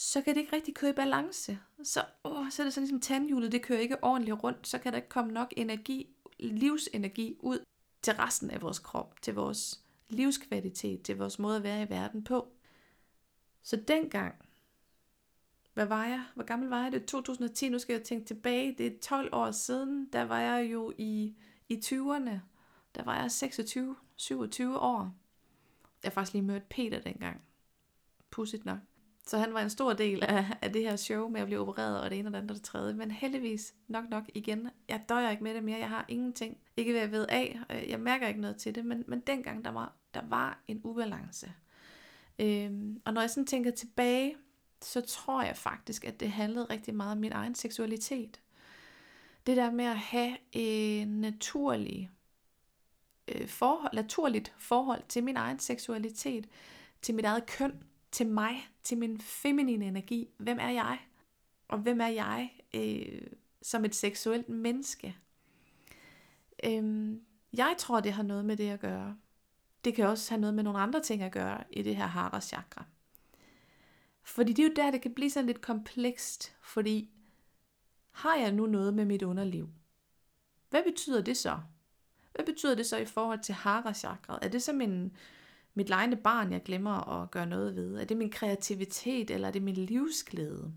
så 0.00 0.22
kan 0.22 0.34
det 0.34 0.40
ikke 0.40 0.56
rigtig 0.56 0.74
køre 0.74 0.90
i 0.90 0.94
balance. 0.94 1.58
Så, 1.82 2.04
åh, 2.24 2.50
så 2.50 2.62
er 2.62 2.66
det 2.66 2.74
sådan 2.74 2.82
ligesom 2.82 3.00
tandhjulet, 3.00 3.52
det 3.52 3.62
kører 3.62 3.80
ikke 3.80 4.04
ordentligt 4.04 4.42
rundt, 4.42 4.68
så 4.68 4.78
kan 4.78 4.92
der 4.92 4.96
ikke 4.96 5.08
komme 5.08 5.32
nok 5.32 5.54
energi, 5.56 6.16
livsenergi 6.38 7.36
ud 7.40 7.64
til 8.02 8.14
resten 8.14 8.50
af 8.50 8.62
vores 8.62 8.78
krop, 8.78 9.22
til 9.22 9.34
vores 9.34 9.84
livskvalitet, 10.08 11.02
til 11.02 11.16
vores 11.16 11.38
måde 11.38 11.56
at 11.56 11.62
være 11.62 11.82
i 11.82 11.88
verden 11.88 12.24
på. 12.24 12.52
Så 13.62 13.76
dengang, 13.76 14.34
hvad 15.74 15.86
var 15.86 16.04
jeg? 16.04 16.24
Hvor 16.34 16.44
gammel 16.44 16.68
var 16.68 16.82
jeg? 16.82 16.92
Det 16.92 17.02
er 17.02 17.06
2010, 17.06 17.68
nu 17.68 17.78
skal 17.78 17.92
jeg 17.92 18.02
tænke 18.02 18.26
tilbage. 18.26 18.74
Det 18.78 18.86
er 18.86 18.98
12 19.02 19.28
år 19.32 19.50
siden, 19.50 20.08
der 20.12 20.22
var 20.22 20.40
jeg 20.40 20.72
jo 20.72 20.92
i, 20.98 21.36
i 21.68 21.74
20'erne. 21.84 22.38
Der 22.94 23.04
var 23.04 23.20
jeg 23.20 23.30
26, 23.30 23.96
27 24.16 24.78
år. 24.78 25.14
Jeg 26.02 26.08
har 26.08 26.10
faktisk 26.10 26.32
lige 26.32 26.44
mødt 26.44 26.68
Peter 26.68 27.00
dengang. 27.00 27.40
Pudsigt 28.30 28.64
nok. 28.64 28.78
Så 29.28 29.38
han 29.38 29.54
var 29.54 29.60
en 29.60 29.70
stor 29.70 29.92
del 29.92 30.22
af, 30.22 30.46
af 30.62 30.72
det 30.72 30.82
her 30.82 30.96
show 30.96 31.28
med 31.28 31.40
at 31.40 31.46
blive 31.46 31.60
opereret, 31.60 32.00
og 32.00 32.10
det 32.10 32.18
ene 32.18 32.28
og 32.28 32.32
det 32.32 32.38
andet 32.38 32.50
og 32.50 32.56
det 32.56 32.64
tredje. 32.64 32.94
Men 32.94 33.10
heldigvis, 33.10 33.74
nok 33.88 34.04
nok 34.10 34.24
igen, 34.34 34.70
jeg 34.88 35.02
døjer 35.08 35.30
ikke 35.30 35.44
med 35.44 35.54
det 35.54 35.64
mere, 35.64 35.78
jeg 35.78 35.88
har 35.88 36.04
ingenting. 36.08 36.58
Ikke 36.76 36.92
ved 36.92 37.00
at 37.00 37.12
ved 37.12 37.26
af, 37.28 37.60
øh, 37.70 37.90
jeg 37.90 38.00
mærker 38.00 38.28
ikke 38.28 38.40
noget 38.40 38.56
til 38.56 38.74
det, 38.74 38.84
men, 38.84 39.04
men 39.06 39.20
dengang 39.20 39.64
der 39.64 39.70
var, 39.70 39.92
der 40.14 40.20
var 40.28 40.62
en 40.68 40.80
ubalance. 40.84 41.52
Øhm, 42.38 43.02
og 43.04 43.14
når 43.14 43.20
jeg 43.20 43.30
sådan 43.30 43.46
tænker 43.46 43.70
tilbage, 43.70 44.36
så 44.82 45.00
tror 45.00 45.42
jeg 45.42 45.56
faktisk, 45.56 46.04
at 46.04 46.20
det 46.20 46.30
handlede 46.30 46.64
rigtig 46.70 46.94
meget 46.94 47.12
om 47.12 47.18
min 47.18 47.32
egen 47.32 47.54
seksualitet. 47.54 48.40
Det 49.46 49.56
der 49.56 49.70
med 49.70 49.84
at 49.84 49.98
have 49.98 50.36
en 50.52 51.08
naturlig 51.08 52.10
øh, 53.28 53.48
forhold, 53.48 53.94
naturligt 53.94 54.54
forhold 54.58 55.02
til 55.08 55.24
min 55.24 55.36
egen 55.36 55.58
seksualitet, 55.58 56.48
til 57.02 57.14
mit 57.14 57.24
eget 57.24 57.46
køn, 57.46 57.82
til 58.12 58.26
mig, 58.26 58.68
til 58.82 58.98
min 58.98 59.20
feminine 59.20 59.84
energi. 59.84 60.28
Hvem 60.38 60.58
er 60.60 60.70
jeg? 60.70 60.98
Og 61.68 61.78
hvem 61.78 62.00
er 62.00 62.08
jeg 62.08 62.50
øh, 62.74 63.22
som 63.62 63.84
et 63.84 63.94
seksuelt 63.94 64.48
menneske? 64.48 65.16
Øhm, 66.64 67.22
jeg 67.52 67.74
tror, 67.78 68.00
det 68.00 68.12
har 68.12 68.22
noget 68.22 68.44
med 68.44 68.56
det 68.56 68.70
at 68.70 68.80
gøre. 68.80 69.16
Det 69.84 69.94
kan 69.94 70.06
også 70.06 70.30
have 70.30 70.40
noget 70.40 70.54
med 70.54 70.64
nogle 70.64 70.78
andre 70.78 71.02
ting 71.02 71.22
at 71.22 71.32
gøre 71.32 71.64
i 71.70 71.82
det 71.82 71.96
her 71.96 72.06
hara 72.06 72.40
chakra. 72.40 72.84
Fordi 74.22 74.52
det 74.52 74.62
er 74.62 74.68
jo 74.68 74.74
der, 74.76 74.90
det 74.90 75.02
kan 75.02 75.14
blive 75.14 75.30
sådan 75.30 75.46
lidt 75.46 75.60
komplekst, 75.60 76.56
fordi 76.60 77.10
har 78.10 78.36
jeg 78.36 78.52
nu 78.52 78.66
noget 78.66 78.94
med 78.94 79.04
mit 79.04 79.22
underliv? 79.22 79.68
Hvad 80.70 80.82
betyder 80.82 81.22
det 81.22 81.36
så? 81.36 81.58
Hvad 82.34 82.46
betyder 82.46 82.74
det 82.74 82.86
så 82.86 82.96
i 82.96 83.04
forhold 83.04 83.40
til 83.42 83.54
hara 83.54 83.94
chakra? 83.94 84.38
Er 84.42 84.48
det 84.48 84.62
som 84.62 84.80
en, 84.80 85.16
mit 85.78 85.88
lejende 85.88 86.16
barn, 86.16 86.52
jeg 86.52 86.62
glemmer 86.62 87.22
at 87.22 87.30
gøre 87.30 87.46
noget 87.46 87.76
ved? 87.76 87.96
Er 88.00 88.04
det 88.04 88.16
min 88.16 88.30
kreativitet, 88.30 89.30
eller 89.30 89.48
er 89.48 89.52
det 89.52 89.62
min 89.62 89.74
livsglæde? 89.74 90.72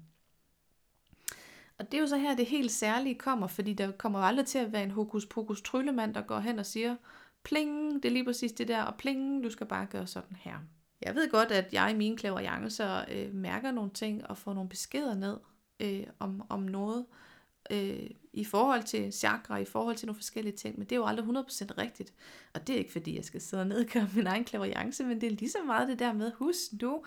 Og 1.80 1.92
det 1.92 1.98
er 1.98 2.02
jo 2.02 2.08
så 2.08 2.18
her, 2.18 2.36
det 2.36 2.46
helt 2.46 2.72
særlige 2.72 3.16
kommer, 3.16 3.48
fordi 3.48 3.74
der 3.74 3.92
kommer 3.92 4.20
aldrig 4.20 4.46
til 4.46 4.58
at 4.58 4.72
være 4.72 4.84
en 4.84 4.92
hokus 4.92 5.26
pokus 5.26 5.62
tryllemand, 5.62 6.14
der 6.14 6.22
går 6.22 6.40
hen 6.40 6.60
og 6.60 6.66
siger, 6.66 6.96
pling, 7.44 8.04
det 8.04 8.06
er 8.06 8.14
lige 8.14 8.26
præcis 8.26 8.52
det 8.52 8.68
der, 8.68 8.84
og 8.84 8.96
pling, 8.96 9.44
du 9.44 9.50
skal 9.50 9.68
bare 9.68 9.86
gøre 9.86 10.08
sådan 10.08 10.38
her. 10.40 10.56
Jeg 11.02 11.16
ved 11.16 11.32
godt, 11.32 11.52
at 11.52 11.74
jeg 11.74 11.92
i 11.92 11.98
mine 11.98 12.70
så 12.70 13.06
øh, 13.12 13.34
mærker 13.34 13.72
nogle 13.72 13.92
ting 13.92 14.28
og 14.28 14.38
får 14.38 14.54
nogle 14.54 14.70
beskeder 14.70 15.16
ned 15.16 15.38
øh, 15.80 16.08
om, 16.20 16.46
om 16.50 16.60
noget, 16.60 17.06
øh, 17.10 17.31
Øh, 17.72 18.10
i 18.34 18.44
forhold 18.44 18.84
til 18.84 19.14
chakra, 19.14 19.58
i 19.58 19.66
forhold 19.66 19.96
til 19.96 20.06
nogle 20.06 20.18
forskellige 20.18 20.56
ting, 20.56 20.78
men 20.78 20.88
det 20.88 20.92
er 20.92 21.00
jo 21.00 21.06
aldrig 21.06 21.26
100% 21.26 21.78
rigtigt. 21.78 22.14
Og 22.54 22.68
det 22.68 22.74
er 22.74 22.80
ikke 22.80 22.92
fordi, 22.92 23.16
jeg 23.16 23.26
skal 23.26 23.42
sidde 23.42 23.62
og 23.62 23.68
nedgøre 23.68 24.10
min 24.16 24.28
egen 24.28 24.44
klaverjance, 24.44 25.04
men 25.04 25.22
det 25.22 25.28
er 25.28 25.36
lige 25.36 25.52
så 25.52 25.64
meget 25.66 25.88
det 25.88 26.00
der 26.00 26.14
med, 26.14 26.32
husk 26.32 26.62
nu, 26.82 27.04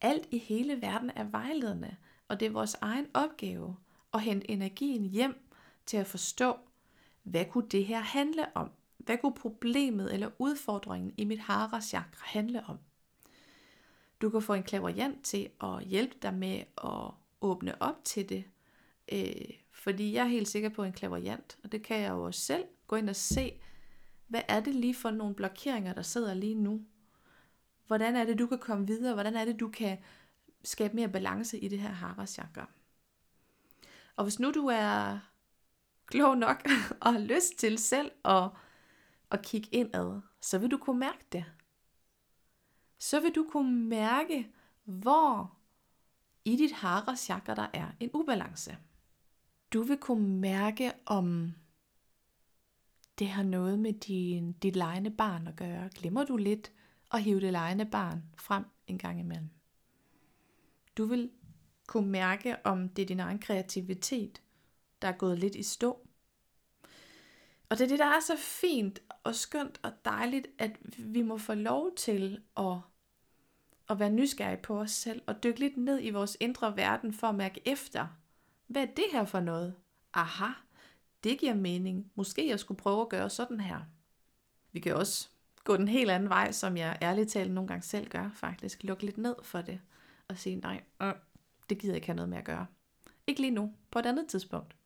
alt 0.00 0.28
i 0.30 0.38
hele 0.38 0.82
verden 0.82 1.10
er 1.16 1.24
vejledende, 1.24 1.96
og 2.28 2.40
det 2.40 2.46
er 2.46 2.50
vores 2.50 2.76
egen 2.80 3.06
opgave 3.14 3.76
at 4.14 4.20
hente 4.20 4.50
energien 4.50 5.04
hjem 5.04 5.48
til 5.86 5.96
at 5.96 6.06
forstå, 6.06 6.56
hvad 7.22 7.44
kunne 7.44 7.68
det 7.68 7.86
her 7.86 8.00
handle 8.00 8.56
om? 8.56 8.70
Hvad 8.98 9.18
kunne 9.18 9.34
problemet 9.34 10.14
eller 10.14 10.30
udfordringen 10.38 11.14
i 11.16 11.24
mit 11.24 11.38
hara 11.38 11.80
chakra 11.80 12.22
handle 12.24 12.64
om? 12.66 12.78
Du 14.20 14.30
kan 14.30 14.42
få 14.42 14.54
en 14.54 14.62
klaverjant 14.62 15.22
til 15.22 15.48
at 15.60 15.84
hjælpe 15.84 16.14
dig 16.22 16.34
med 16.34 16.62
at 16.84 17.10
åbne 17.40 17.82
op 17.82 18.04
til 18.04 18.28
det, 18.28 18.44
øh, 19.12 19.56
fordi 19.76 20.12
jeg 20.12 20.22
er 20.22 20.28
helt 20.28 20.48
sikker 20.48 20.68
på 20.68 20.84
en 20.84 20.92
klaverjant, 20.92 21.58
og 21.64 21.72
det 21.72 21.82
kan 21.82 22.00
jeg 22.00 22.10
jo 22.10 22.22
også 22.22 22.40
selv 22.40 22.64
gå 22.86 22.96
ind 22.96 23.10
og 23.10 23.16
se, 23.16 23.60
hvad 24.26 24.40
er 24.48 24.60
det 24.60 24.74
lige 24.74 24.94
for 24.94 25.10
nogle 25.10 25.34
blokeringer, 25.34 25.94
der 25.94 26.02
sidder 26.02 26.34
lige 26.34 26.54
nu? 26.54 26.80
Hvordan 27.86 28.16
er 28.16 28.24
det, 28.24 28.38
du 28.38 28.46
kan 28.46 28.58
komme 28.58 28.86
videre? 28.86 29.14
Hvordan 29.14 29.34
er 29.34 29.44
det, 29.44 29.60
du 29.60 29.68
kan 29.68 29.98
skabe 30.64 30.96
mere 30.96 31.08
balance 31.08 31.58
i 31.58 31.68
det 31.68 31.78
her 31.78 31.88
hara 31.88 32.26
chakra? 32.26 32.70
Og 34.16 34.24
hvis 34.24 34.40
nu 34.40 34.50
du 34.50 34.66
er 34.66 35.18
klog 36.06 36.38
nok 36.38 36.68
og 37.02 37.12
har 37.12 37.20
lyst 37.20 37.58
til 37.58 37.78
selv 37.78 38.10
at, 38.24 38.50
at 39.30 39.42
kigge 39.42 39.68
indad, 39.72 40.20
så 40.40 40.58
vil 40.58 40.70
du 40.70 40.78
kunne 40.78 41.00
mærke 41.00 41.26
det. 41.32 41.44
Så 42.98 43.20
vil 43.20 43.34
du 43.34 43.46
kunne 43.50 43.88
mærke, 43.88 44.52
hvor 44.84 45.56
i 46.44 46.56
dit 46.56 46.72
hara 46.72 47.16
chakra 47.16 47.54
der 47.54 47.66
er 47.72 47.86
en 48.00 48.10
ubalance. 48.14 48.78
Du 49.72 49.82
vil 49.82 49.98
kunne 49.98 50.40
mærke, 50.40 50.92
om 51.06 51.54
det 53.18 53.28
har 53.28 53.42
noget 53.42 53.78
med 53.78 53.92
din, 53.92 54.52
dit 54.52 54.76
lejende 54.76 55.10
barn 55.10 55.46
at 55.46 55.56
gøre. 55.56 55.90
Glemmer 55.94 56.24
du 56.24 56.36
lidt 56.36 56.72
at 57.12 57.22
hive 57.22 57.40
det 57.40 57.52
lejende 57.52 57.84
barn 57.84 58.22
frem 58.38 58.64
en 58.86 58.98
gang 58.98 59.20
imellem? 59.20 59.50
Du 60.98 61.04
vil 61.04 61.30
kunne 61.86 62.10
mærke, 62.10 62.66
om 62.66 62.88
det 62.88 63.02
er 63.02 63.06
din 63.06 63.20
egen 63.20 63.38
kreativitet, 63.38 64.42
der 65.02 65.08
er 65.08 65.12
gået 65.12 65.38
lidt 65.38 65.54
i 65.54 65.62
stå. 65.62 66.06
Og 67.68 67.78
det 67.78 67.84
er 67.84 67.88
det, 67.88 67.98
der 67.98 68.06
er 68.06 68.20
så 68.20 68.36
fint 68.38 69.02
og 69.24 69.34
skønt 69.34 69.80
og 69.82 69.92
dejligt, 70.04 70.46
at 70.58 70.76
vi 70.98 71.22
må 71.22 71.38
få 71.38 71.54
lov 71.54 71.94
til 71.94 72.42
at, 72.56 72.76
at 73.90 73.98
være 73.98 74.10
nysgerrige 74.10 74.62
på 74.62 74.80
os 74.80 74.90
selv 74.90 75.22
og 75.26 75.42
dykke 75.42 75.60
lidt 75.60 75.76
ned 75.76 75.98
i 76.02 76.10
vores 76.10 76.36
indre 76.40 76.76
verden 76.76 77.12
for 77.12 77.26
at 77.26 77.34
mærke 77.34 77.60
efter, 77.64 78.06
hvad 78.66 78.82
er 78.82 78.86
det 78.86 79.04
her 79.12 79.24
for 79.24 79.40
noget? 79.40 79.74
Aha, 80.14 80.52
det 81.24 81.38
giver 81.38 81.54
mening. 81.54 82.10
Måske 82.14 82.48
jeg 82.48 82.60
skulle 82.60 82.78
prøve 82.78 83.00
at 83.00 83.08
gøre 83.08 83.30
sådan 83.30 83.60
her. 83.60 83.80
Vi 84.72 84.80
kan 84.80 84.94
også 84.94 85.28
gå 85.64 85.76
den 85.76 85.88
helt 85.88 86.10
anden 86.10 86.28
vej, 86.28 86.52
som 86.52 86.76
jeg 86.76 86.98
ærligt 87.02 87.30
talt 87.30 87.52
nogle 87.52 87.68
gange 87.68 87.82
selv 87.82 88.08
gør, 88.08 88.30
faktisk. 88.34 88.84
Lukke 88.84 89.04
lidt 89.04 89.18
ned 89.18 89.34
for 89.42 89.60
det 89.60 89.80
og 90.28 90.38
sige, 90.38 90.56
nej, 90.56 90.82
øh, 91.02 91.12
det 91.70 91.78
gider 91.78 91.92
jeg 91.92 91.96
ikke 91.96 92.06
have 92.06 92.16
noget 92.16 92.28
med 92.28 92.38
at 92.38 92.44
gøre. 92.44 92.66
Ikke 93.26 93.40
lige 93.40 93.50
nu, 93.50 93.72
på 93.90 93.98
et 93.98 94.06
andet 94.06 94.26
tidspunkt. 94.26 94.76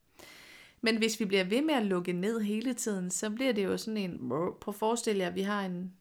Men 0.81 0.99
hvis 0.99 1.21
vi 1.21 1.25
bliver 1.25 1.45
ved 1.45 1.63
med 1.63 1.75
at 1.75 1.87
lukke 1.87 2.13
ned 2.13 2.41
hele 2.41 2.75
tiden, 2.75 3.11
så 3.11 3.31
bliver 3.31 3.53
det 3.53 3.65
jo 3.65 3.77
sådan 3.77 3.97
en, 3.97 4.29
på 4.61 4.73
forestil 4.73 5.17
jer, 5.17 5.27
at 5.27 5.35
vi 5.35 5.43
har 5.43 5.63
en, 5.63 5.93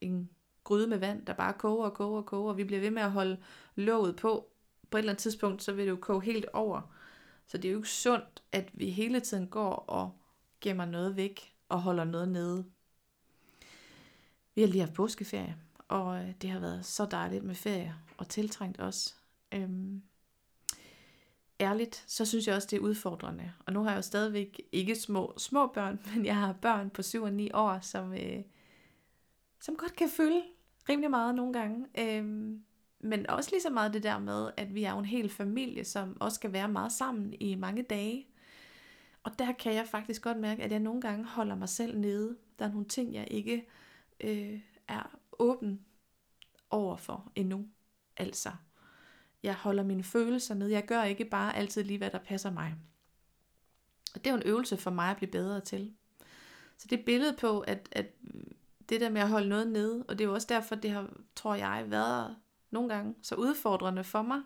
en 0.00 0.30
gryde 0.64 0.86
med 0.86 0.98
vand, 0.98 1.26
der 1.26 1.32
bare 1.32 1.52
koger 1.52 1.84
og 1.84 1.94
koger 1.94 2.18
og 2.18 2.26
koger, 2.26 2.50
og 2.50 2.56
vi 2.56 2.64
bliver 2.64 2.80
ved 2.80 2.90
med 2.90 3.02
at 3.02 3.10
holde 3.10 3.36
låget 3.74 4.16
på. 4.16 4.49
På 4.90 4.96
et 4.96 4.98
eller 4.98 5.12
andet 5.12 5.22
tidspunkt, 5.22 5.62
så 5.62 5.72
vil 5.72 5.84
det 5.84 5.90
jo 5.90 5.96
koge 5.96 6.22
helt 6.22 6.46
over. 6.52 6.80
Så 7.46 7.58
det 7.58 7.68
er 7.68 7.72
jo 7.72 7.78
ikke 7.78 7.88
sundt, 7.88 8.42
at 8.52 8.70
vi 8.72 8.90
hele 8.90 9.20
tiden 9.20 9.46
går 9.46 9.74
og 9.74 10.12
gemmer 10.60 10.84
noget 10.84 11.16
væk 11.16 11.54
og 11.68 11.82
holder 11.82 12.04
noget 12.04 12.28
nede. 12.28 12.64
Vi 14.54 14.62
har 14.62 14.68
lige 14.68 14.80
haft 14.80 14.94
påskeferie, 14.94 15.56
og 15.88 16.22
øh, 16.22 16.34
det 16.42 16.50
har 16.50 16.60
været 16.60 16.86
så 16.86 17.06
dejligt 17.10 17.44
med 17.44 17.54
ferie, 17.54 17.94
og 18.16 18.28
tiltrængt 18.28 18.80
også. 18.80 19.14
Øhm, 19.52 20.02
ærligt, 21.60 22.04
så 22.06 22.24
synes 22.24 22.46
jeg 22.46 22.56
også, 22.56 22.68
det 22.70 22.76
er 22.76 22.80
udfordrende. 22.80 23.52
Og 23.66 23.72
nu 23.72 23.82
har 23.82 23.90
jeg 23.90 23.96
jo 23.96 24.02
stadigvæk 24.02 24.60
ikke 24.72 24.96
små, 24.96 25.34
små 25.36 25.66
børn, 25.66 26.00
men 26.14 26.26
jeg 26.26 26.36
har 26.36 26.52
børn 26.52 26.90
på 26.90 27.02
7 27.02 27.22
og 27.22 27.32
9 27.32 27.50
år, 27.52 27.78
som, 27.82 28.14
øh, 28.14 28.42
som 29.60 29.76
godt 29.76 29.96
kan 29.96 30.10
føle 30.10 30.42
rimelig 30.88 31.10
meget 31.10 31.34
nogle 31.34 31.52
gange. 31.52 31.86
Øhm, 31.98 32.64
men 33.00 33.30
også 33.30 33.50
lige 33.50 33.62
så 33.62 33.70
meget 33.70 33.94
det 33.94 34.02
der 34.02 34.18
med, 34.18 34.50
at 34.56 34.74
vi 34.74 34.84
er 34.84 34.92
jo 34.92 34.98
en 34.98 35.04
hel 35.04 35.28
familie, 35.28 35.84
som 35.84 36.16
også 36.20 36.34
skal 36.34 36.52
være 36.52 36.68
meget 36.68 36.92
sammen 36.92 37.34
i 37.40 37.54
mange 37.54 37.82
dage. 37.82 38.26
Og 39.22 39.38
der 39.38 39.52
kan 39.52 39.74
jeg 39.74 39.86
faktisk 39.86 40.22
godt 40.22 40.38
mærke, 40.38 40.62
at 40.62 40.72
jeg 40.72 40.80
nogle 40.80 41.00
gange 41.00 41.24
holder 41.24 41.54
mig 41.54 41.68
selv 41.68 41.98
nede. 41.98 42.36
Der 42.58 42.64
er 42.64 42.70
nogle 42.70 42.88
ting, 42.88 43.14
jeg 43.14 43.28
ikke 43.30 43.66
øh, 44.20 44.60
er 44.88 45.18
åben 45.38 45.80
over 46.70 46.96
for 46.96 47.32
endnu. 47.34 47.66
Altså, 48.16 48.50
jeg 49.42 49.54
holder 49.54 49.84
mine 49.84 50.04
følelser 50.04 50.54
nede. 50.54 50.72
Jeg 50.72 50.86
gør 50.86 51.02
ikke 51.02 51.24
bare 51.24 51.56
altid 51.56 51.84
lige, 51.84 51.98
hvad 51.98 52.10
der 52.10 52.18
passer 52.18 52.50
mig. 52.50 52.74
Og 54.14 54.24
det 54.24 54.26
er 54.26 54.34
jo 54.34 54.40
en 54.40 54.46
øvelse 54.46 54.76
for 54.76 54.90
mig 54.90 55.10
at 55.10 55.16
blive 55.16 55.30
bedre 55.30 55.60
til. 55.60 55.94
Så 56.78 56.86
det 56.90 57.04
billede 57.04 57.36
på, 57.40 57.60
at, 57.60 57.88
at 57.92 58.06
det 58.88 59.00
der 59.00 59.10
med 59.10 59.20
at 59.20 59.28
holde 59.28 59.48
noget 59.48 59.68
nede, 59.68 60.04
og 60.08 60.18
det 60.18 60.24
er 60.24 60.28
jo 60.28 60.34
også 60.34 60.46
derfor, 60.50 60.74
det 60.74 60.90
har, 60.90 61.10
tror 61.36 61.54
jeg, 61.54 61.84
været 61.88 62.36
nogle 62.70 62.94
gange 62.94 63.14
så 63.22 63.34
udfordrende 63.34 64.04
for 64.04 64.22
mig, 64.22 64.42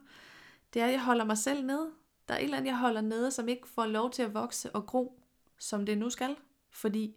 det 0.74 0.82
er, 0.82 0.86
at 0.86 0.92
jeg 0.92 1.04
holder 1.04 1.24
mig 1.24 1.38
selv 1.38 1.66
nede. 1.66 1.90
Der 2.28 2.34
er 2.34 2.38
et 2.38 2.44
eller 2.44 2.56
andet, 2.56 2.68
jeg 2.68 2.78
holder 2.78 3.00
nede, 3.00 3.30
som 3.30 3.48
ikke 3.48 3.68
får 3.68 3.86
lov 3.86 4.10
til 4.10 4.22
at 4.22 4.34
vokse 4.34 4.70
og 4.70 4.86
gro, 4.86 5.20
som 5.58 5.86
det 5.86 5.98
nu 5.98 6.10
skal. 6.10 6.36
Fordi, 6.70 7.16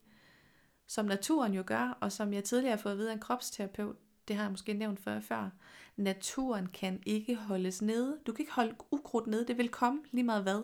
som 0.88 1.06
naturen 1.06 1.54
jo 1.54 1.64
gør, 1.66 1.98
og 2.02 2.12
som 2.12 2.34
jeg 2.34 2.44
tidligere 2.44 2.76
har 2.76 2.82
fået 2.82 2.92
at 2.92 2.98
vide 2.98 3.10
af 3.10 3.14
en 3.14 3.20
kropsterapeut, 3.20 3.96
det 4.28 4.36
har 4.36 4.44
jeg 4.44 4.52
måske 4.52 4.74
nævnt 4.74 5.00
før, 5.00 5.20
før, 5.20 5.50
naturen 5.96 6.68
kan 6.68 7.04
ikke 7.06 7.36
holdes 7.36 7.82
nede. 7.82 8.20
Du 8.28 8.32
kan 8.32 8.44
ikke 8.44 8.54
holde 8.54 8.76
ukrudt 8.92 9.28
nede, 9.28 9.48
det 9.48 9.58
vil 9.58 9.70
komme 9.70 10.00
lige 10.12 10.24
meget 10.24 10.44
hvad. 10.44 10.64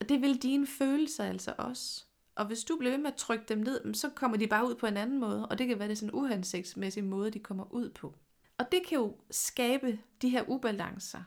Og 0.00 0.08
det 0.08 0.20
vil 0.20 0.42
dine 0.42 0.66
følelser 0.66 1.24
altså 1.24 1.54
også. 1.58 2.04
Og 2.34 2.46
hvis 2.46 2.64
du 2.64 2.76
bliver 2.76 2.90
ved 2.90 2.98
med 2.98 3.10
at 3.10 3.16
trykke 3.16 3.44
dem 3.48 3.58
ned, 3.58 3.94
så 3.94 4.08
kommer 4.08 4.36
de 4.36 4.46
bare 4.46 4.68
ud 4.68 4.74
på 4.74 4.86
en 4.86 4.96
anden 4.96 5.20
måde, 5.20 5.46
og 5.46 5.58
det 5.58 5.66
kan 5.68 5.78
være 5.78 5.88
det 5.88 5.98
sådan 5.98 6.08
en 6.08 6.14
uhensigtsmæssig 6.14 7.04
måde, 7.04 7.30
de 7.30 7.38
kommer 7.38 7.72
ud 7.72 7.90
på. 7.90 8.14
Og 8.62 8.72
det 8.72 8.86
kan 8.88 8.98
jo 8.98 9.16
skabe 9.30 9.98
de 10.22 10.28
her 10.28 10.44
ubalancer 10.48 11.22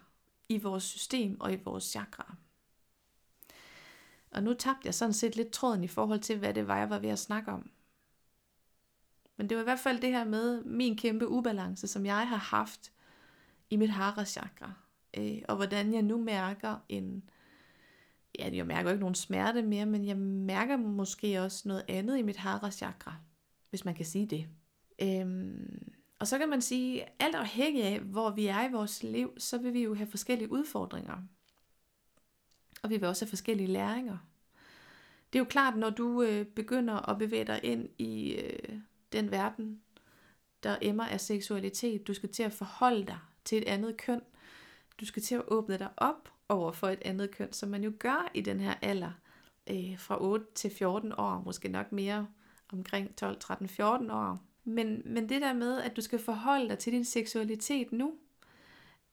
i 0.50 0.58
vores 0.58 0.84
system 0.84 1.42
og 1.42 1.54
i 1.54 1.56
vores 1.56 1.84
chakra. 1.84 2.36
Og 4.32 4.44
nu 4.44 4.54
tabte 4.54 4.86
jeg 4.86 4.94
sådan 4.94 5.14
set 5.14 5.36
lidt 5.36 5.52
tråden 5.52 5.84
i 5.84 5.88
forhold 5.88 6.20
til, 6.20 6.38
hvad 6.38 6.54
det 6.54 6.68
var, 6.68 6.78
jeg 6.78 6.90
var 6.90 7.00
ved 7.00 7.10
at 7.10 7.20
snakke 7.20 7.52
om. 7.52 7.70
Men 9.38 9.50
det 9.50 9.58
var 9.58 9.64
i 9.64 9.64
hvert 9.64 9.80
fald 9.80 10.02
det 10.02 10.12
her 10.12 10.24
med 10.24 10.64
min 10.64 10.98
kæmpe 10.98 11.28
ubalance, 11.28 11.88
som 11.88 12.06
jeg 12.06 12.28
har 12.28 12.38
haft 12.38 12.92
i 13.70 13.76
mit 13.76 13.90
hara 13.90 14.26
chakra. 14.26 14.74
Øh, 15.18 15.42
og 15.48 15.56
hvordan 15.56 15.94
jeg 15.94 16.02
nu 16.02 16.18
mærker 16.18 16.78
en, 16.90 17.30
ja, 18.40 18.50
jeg 18.54 18.68
mærker 18.68 18.90
ikke 18.90 19.00
nogen 19.00 19.16
smerte 19.16 19.62
mere, 19.62 19.86
men 19.86 20.06
jeg 20.06 20.18
mærker 20.18 20.78
måske 20.78 21.42
også 21.42 21.68
noget 21.68 21.86
andet 21.88 22.18
i 22.18 22.22
mit 22.22 22.38
hara 22.38 22.72
chakra, 22.72 23.16
hvis 23.70 23.86
man 23.86 23.96
kan 23.96 24.06
sige 24.06 24.26
det. 24.26 24.48
Øhm, 25.02 25.95
og 26.20 26.28
så 26.28 26.38
kan 26.38 26.50
man 26.50 26.62
sige, 26.62 27.06
alt 27.20 27.36
afhængig 27.36 27.84
af, 27.84 28.00
hvor 28.00 28.30
vi 28.30 28.46
er 28.46 28.70
i 28.70 28.72
vores 28.72 29.04
liv, 29.04 29.34
så 29.38 29.58
vil 29.58 29.74
vi 29.74 29.84
jo 29.84 29.96
have 29.96 30.08
forskellige 30.08 30.52
udfordringer. 30.52 31.18
Og 32.84 32.90
vi 32.90 32.98
vil 32.98 33.10
også 33.10 33.26
have 33.26 33.30
forskellige 33.30 33.68
læringer. 33.68 34.18
Det 35.34 35.40
er 35.40 35.44
jo 35.44 35.50
klart, 35.50 35.78
når 35.78 35.90
du 35.90 36.22
øh, 36.22 36.46
begynder 36.46 37.10
at 37.10 37.18
bevæge 37.18 37.46
dig 37.46 37.60
ind 37.64 37.90
i 37.98 38.32
øh, 38.32 38.80
den 39.12 39.32
verden, 39.32 39.82
der 40.64 40.78
emmer 40.82 41.06
af 41.06 41.22
seksualitet, 41.22 42.08
du 42.08 42.14
skal 42.14 42.30
til 42.30 42.44
at 42.44 42.54
forholde 42.54 43.06
dig 43.06 43.20
til 43.46 43.58
et 43.58 43.68
andet 43.68 43.98
køn, 43.98 44.22
du 45.00 45.06
skal 45.06 45.22
til 45.22 45.36
at 45.36 45.44
åbne 45.48 45.78
dig 45.78 45.90
op 45.98 46.32
over 46.50 46.72
for 46.72 46.90
et 46.90 47.02
andet 47.06 47.32
køn, 47.32 47.54
som 47.54 47.70
man 47.70 47.84
jo 47.84 47.94
gør 48.00 48.32
i 48.34 48.42
den 48.42 48.60
her 48.60 48.74
alder, 48.82 49.12
øh, 49.70 50.00
fra 50.00 50.24
8 50.24 50.46
til 50.56 50.72
14 50.72 51.14
år, 51.18 51.42
måske 51.46 51.68
nok 51.68 51.92
mere 51.92 52.28
omkring 52.70 53.16
12, 53.16 53.40
13, 53.40 53.68
14 53.68 54.12
år. 54.12 54.45
Men, 54.66 55.02
men 55.06 55.30
det 55.30 55.42
der 55.42 55.54
med, 55.54 55.82
at 55.82 55.96
du 55.96 56.02
skal 56.02 56.20
forholde 56.20 56.70
dig 56.70 56.78
til 56.78 56.94
din 56.94 57.06
seksualitet 57.06 57.92
nu, 57.92 58.14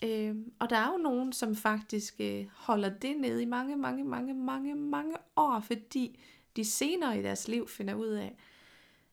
øh, 0.04 0.36
og 0.58 0.70
der 0.70 0.76
er 0.76 0.92
jo 0.92 0.98
nogen, 0.98 1.32
som 1.32 1.56
faktisk 1.56 2.14
øh, 2.20 2.46
holder 2.54 2.88
det 2.88 3.16
nede 3.16 3.42
i 3.42 3.46
mange, 3.46 3.76
mange, 3.76 4.04
mange, 4.04 4.34
mange, 4.34 4.74
mange 4.74 5.16
år, 5.36 5.60
fordi 5.60 6.20
de 6.56 6.64
senere 6.64 7.18
i 7.18 7.22
deres 7.22 7.48
liv 7.48 7.68
finder 7.68 7.94
ud 7.94 8.06
af, 8.06 8.36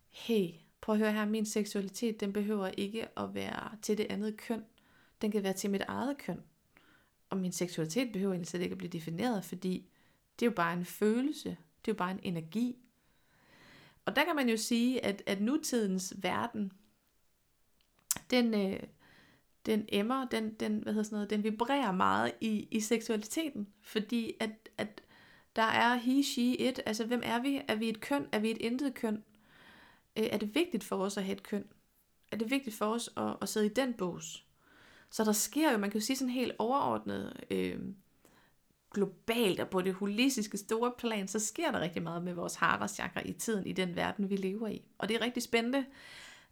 hey, 0.09 0.49
prøv 0.81 0.95
at 0.95 0.99
høre 0.99 1.11
her, 1.11 1.25
min 1.25 1.45
seksualitet, 1.45 2.19
den 2.19 2.33
behøver 2.33 2.67
ikke 2.67 3.19
at 3.19 3.33
være 3.33 3.77
til 3.81 3.97
det 3.97 4.07
andet 4.09 4.37
køn. 4.37 4.63
Den 5.21 5.31
kan 5.31 5.43
være 5.43 5.53
til 5.53 5.69
mit 5.69 5.81
eget 5.87 6.17
køn. 6.17 6.39
Og 7.29 7.37
min 7.37 7.51
seksualitet 7.51 8.11
behøver 8.11 8.33
egentlig 8.33 8.47
slet 8.47 8.61
ikke 8.61 8.73
at 8.73 8.77
blive 8.77 8.91
defineret, 8.91 9.45
fordi 9.45 9.89
det 10.39 10.45
er 10.45 10.49
jo 10.49 10.55
bare 10.55 10.73
en 10.73 10.85
følelse. 10.85 11.49
Det 11.49 11.91
er 11.91 11.93
jo 11.93 11.97
bare 11.97 12.11
en 12.11 12.19
energi. 12.23 12.77
Og 14.09 14.15
der 14.15 14.25
kan 14.25 14.35
man 14.35 14.49
jo 14.49 14.57
sige, 14.57 15.05
at, 15.05 15.23
at 15.25 15.41
nutidens 15.41 16.13
verden, 16.17 16.71
den, 18.29 18.53
øh, 18.53 18.79
den 19.65 19.85
emmer, 19.89 20.27
den, 20.27 20.53
den, 20.53 20.79
hvad 20.79 20.93
hedder 20.93 21.03
sådan 21.03 21.15
noget, 21.15 21.29
den 21.29 21.43
vibrerer 21.43 21.91
meget 21.91 22.31
i, 22.41 22.67
i 22.71 22.79
seksualiteten, 22.79 23.67
fordi 23.81 24.33
at, 24.39 24.69
at 24.77 25.01
der 25.55 25.61
er 25.61 25.95
he, 25.95 26.23
she, 26.23 26.41
it, 26.41 26.81
altså 26.85 27.05
hvem 27.05 27.21
er 27.23 27.41
vi? 27.41 27.61
Er 27.67 27.75
vi 27.75 27.89
et 27.89 28.01
køn? 28.01 28.27
Er 28.31 28.39
vi 28.39 28.51
et 28.51 28.57
intet 28.57 28.93
køn? 28.93 29.23
Øh, 30.17 30.25
er 30.31 30.37
det 30.37 30.55
vigtigt 30.55 30.83
for 30.83 30.95
os 30.97 31.17
at 31.17 31.23
have 31.23 31.35
et 31.35 31.43
køn? 31.43 31.65
Er 32.31 32.37
det 32.37 32.51
vigtigt 32.51 32.75
for 32.75 32.85
os 32.85 33.09
at, 33.17 33.35
at 33.41 33.49
sidde 33.49 33.65
i 33.65 33.73
den 33.73 33.93
bås? 33.93 34.45
Så 35.09 35.23
der 35.23 35.31
sker 35.31 35.71
jo, 35.71 35.77
man 35.77 35.91
kan 35.91 35.99
jo 35.99 36.05
sige 36.05 36.17
sådan 36.17 36.33
helt 36.33 36.55
overordnet, 36.59 37.43
øh, 37.49 37.79
globalt 38.93 39.59
og 39.59 39.69
på 39.69 39.81
det 39.81 39.93
holistiske 39.93 40.57
store 40.57 40.91
plan, 40.97 41.27
så 41.27 41.39
sker 41.39 41.71
der 41.71 41.79
rigtig 41.79 42.03
meget 42.03 42.23
med 42.23 42.33
vores 42.33 42.53
chakra 42.93 43.21
i 43.25 43.33
tiden, 43.33 43.67
i 43.67 43.71
den 43.71 43.95
verden, 43.95 44.29
vi 44.29 44.35
lever 44.35 44.67
i. 44.67 44.81
Og 44.97 45.09
det 45.09 45.17
er 45.17 45.21
rigtig 45.21 45.43
spændende. 45.43 45.85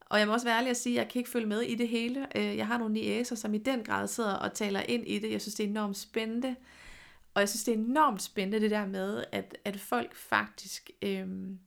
Og 0.10 0.20
jeg 0.20 0.28
må 0.28 0.34
også 0.34 0.46
være 0.46 0.58
ærlig 0.58 0.70
at 0.70 0.78
sige, 0.78 1.00
at 1.00 1.04
jeg 1.04 1.12
kan 1.12 1.20
ikke 1.20 1.30
følge 1.30 1.48
med 1.48 1.62
i 1.62 1.76
det 1.76 1.88
hele. 1.88 2.28
Øh, 2.36 2.58
jeg 2.58 2.68
har 2.68 2.78
nogle 2.78 2.94
niæser, 2.94 3.36
som 3.36 3.54
i 3.54 3.58
den 3.58 3.84
grad 3.84 4.08
sidder 4.08 4.34
og 4.34 4.54
taler 4.54 4.80
ind 4.80 5.08
i 5.08 5.20
det. 5.20 5.32
Jeg 5.32 5.42
synes, 5.42 5.56
det 5.56 5.64
er 5.64 5.68
enormt 5.68 5.98
spændende. 5.98 6.56
Og 7.34 7.42
jeg 7.42 7.50
synes, 7.50 7.64
det 7.64 7.74
er 7.74 7.78
enormt 7.78 8.22
spændende 8.22 8.60
det 8.60 8.72
der 8.72 8.86
med, 8.86 9.24
at, 9.32 9.58
at 9.66 9.80
folk 9.80 10.16
faktisk 10.16 10.90
øhm, 11.02 11.60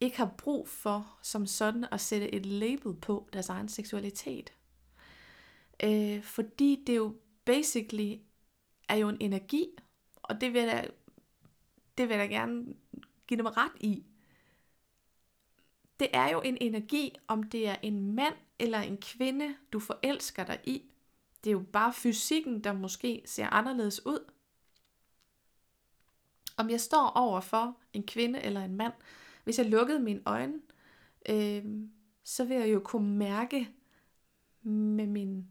ikke 0.00 0.16
har 0.16 0.34
brug 0.38 0.68
for 0.68 1.18
som 1.22 1.46
sådan 1.46 1.86
at 1.92 2.00
sætte 2.00 2.34
et 2.34 2.46
label 2.46 2.94
på 2.94 3.28
deres 3.32 3.48
egen 3.48 3.68
seksualitet. 3.68 4.52
Øh, 5.84 6.22
fordi 6.22 6.84
det 6.86 6.96
jo 6.96 7.14
basically 7.44 8.14
er 8.88 8.94
jo 8.94 9.08
en 9.08 9.16
energi, 9.20 9.68
og 10.22 10.40
det 10.40 10.52
vil 10.52 10.62
jeg 10.62 10.72
da, 10.72 10.90
det 11.98 12.08
vil 12.08 12.16
jeg 12.16 12.30
da 12.30 12.34
gerne 12.34 12.74
give 13.26 13.38
dem 13.38 13.46
ret 13.46 13.72
i. 13.80 14.04
Det 16.00 16.08
er 16.12 16.30
jo 16.30 16.40
en 16.40 16.58
energi, 16.60 17.14
om 17.28 17.42
det 17.42 17.68
er 17.68 17.76
en 17.82 18.12
mand 18.12 18.34
eller 18.58 18.78
en 18.78 18.98
kvinde, 18.98 19.56
du 19.72 19.80
forelsker 19.80 20.44
dig 20.44 20.60
i. 20.64 20.82
Det 21.44 21.50
er 21.50 21.52
jo 21.52 21.64
bare 21.72 21.92
fysikken, 21.92 22.64
der 22.64 22.72
måske 22.72 23.22
ser 23.24 23.46
anderledes 23.46 24.06
ud. 24.06 24.32
Om 26.56 26.70
jeg 26.70 26.80
står 26.80 27.08
over 27.08 27.40
for 27.40 27.76
en 27.92 28.02
kvinde 28.06 28.40
eller 28.42 28.64
en 28.64 28.76
mand, 28.76 28.92
hvis 29.44 29.58
jeg 29.58 29.66
lukkede 29.66 30.00
mine 30.00 30.22
øjne, 30.26 30.60
øh, 31.28 31.64
så 32.24 32.44
vil 32.44 32.56
jeg 32.56 32.72
jo 32.72 32.80
kunne 32.84 33.16
mærke 33.16 33.68
med 34.62 35.06
min, 35.06 35.46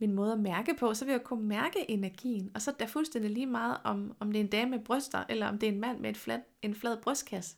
min 0.00 0.12
måde 0.12 0.32
at 0.32 0.40
mærke 0.40 0.74
på, 0.78 0.94
så 0.94 1.04
vil 1.04 1.12
jeg 1.12 1.24
kunne 1.24 1.48
mærke 1.48 1.90
energien. 1.90 2.50
Og 2.54 2.62
så 2.62 2.70
er 2.70 2.74
det 2.74 2.90
fuldstændig 2.90 3.30
lige 3.30 3.46
meget, 3.46 3.76
om, 3.84 4.16
om 4.20 4.32
det 4.32 4.40
er 4.40 4.44
en 4.44 4.50
dame 4.50 4.70
med 4.70 4.78
bryster, 4.78 5.24
eller 5.28 5.48
om 5.48 5.58
det 5.58 5.68
er 5.68 5.72
en 5.72 5.80
mand 5.80 6.00
med 6.00 6.10
et 6.10 6.16
flat, 6.16 6.40
en 6.62 6.74
flad 6.74 6.96
brystkasse. 7.02 7.56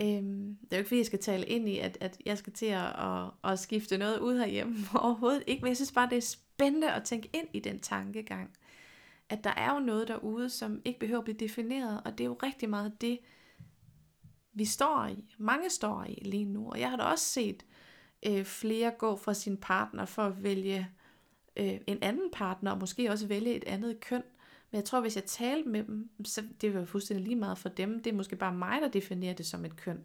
Øhm, 0.00 0.56
det 0.60 0.72
er 0.72 0.76
jo 0.76 0.78
ikke 0.78 0.88
fordi, 0.88 0.98
jeg 0.98 1.06
skal 1.06 1.18
tale 1.18 1.46
ind 1.46 1.68
i, 1.68 1.78
at, 1.78 1.98
at 2.00 2.18
jeg 2.26 2.38
skal 2.38 2.52
til 2.52 2.66
at, 2.66 2.86
at, 2.98 3.30
at 3.44 3.58
skifte 3.58 3.98
noget 3.98 4.18
ud 4.18 4.38
herhjemme. 4.38 4.76
Overhovedet 4.94 5.42
ikke, 5.46 5.62
men 5.62 5.68
jeg 5.68 5.76
synes 5.76 5.92
bare, 5.92 6.10
det 6.10 6.18
er 6.18 6.22
spændende 6.22 6.92
at 6.92 7.04
tænke 7.04 7.30
ind 7.32 7.48
i 7.52 7.60
den 7.60 7.80
tankegang. 7.80 8.50
At 9.28 9.44
der 9.44 9.50
er 9.50 9.74
jo 9.74 9.80
noget 9.80 10.08
derude, 10.08 10.50
som 10.50 10.82
ikke 10.84 11.00
behøver 11.00 11.18
at 11.18 11.24
blive 11.24 11.38
defineret, 11.38 12.02
og 12.04 12.18
det 12.18 12.24
er 12.24 12.28
jo 12.28 12.38
rigtig 12.42 12.70
meget 12.70 13.00
det, 13.00 13.18
vi 14.52 14.64
står 14.64 15.06
i. 15.06 15.34
Mange 15.38 15.70
står 15.70 16.04
i 16.08 16.18
lige 16.24 16.44
nu, 16.44 16.70
og 16.70 16.80
jeg 16.80 16.90
har 16.90 16.96
da 16.96 17.02
også 17.02 17.24
set 17.24 17.64
øh, 18.26 18.44
flere 18.44 18.90
gå 18.90 19.16
fra 19.16 19.34
sin 19.34 19.56
partner 19.56 20.04
for 20.04 20.22
at 20.22 20.42
vælge 20.42 20.88
øh, 21.60 21.80
en 21.86 21.98
anden 22.02 22.30
partner, 22.32 22.70
og 22.70 22.78
måske 22.78 23.10
også 23.10 23.26
vælge 23.26 23.54
et 23.54 23.64
andet 23.64 24.00
køn. 24.00 24.22
Men 24.70 24.76
jeg 24.76 24.84
tror, 24.84 25.00
hvis 25.00 25.16
jeg 25.16 25.24
talte 25.24 25.68
med 25.68 25.84
dem, 25.84 26.10
så 26.24 26.42
det 26.60 26.74
var 26.74 26.84
fuldstændig 26.84 27.26
lige 27.26 27.36
meget 27.36 27.58
for 27.58 27.68
dem. 27.68 28.02
Det 28.02 28.12
er 28.12 28.16
måske 28.16 28.36
bare 28.36 28.54
mig, 28.54 28.82
der 28.82 28.88
definerer 28.88 29.34
det 29.34 29.46
som 29.46 29.64
et 29.64 29.76
køn. 29.76 30.04